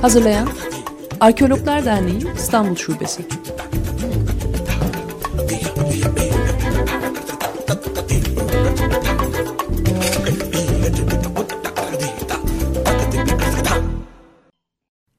Hazırlayan 0.03 0.49
Arkeologlar 1.21 1.85
Derneği 1.85 2.35
İstanbul 2.37 2.77
Şubesi. 2.77 3.23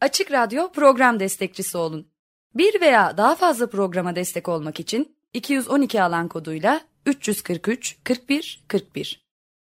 Açık 0.02 0.32
Radyo 0.32 0.72
program 0.72 1.20
destekçisi 1.20 1.78
olun. 1.78 2.08
Bir 2.56 2.82
veya 2.82 3.18
daha 3.18 3.36
fazla 3.36 3.70
programa 3.70 4.16
destek 4.16 4.50
olmak 4.50 4.80
için 4.80 5.16
212 5.34 6.04
alan 6.04 6.28
koduyla 6.28 6.82
343 7.06 7.98
41 8.04 8.64
41 8.68 9.29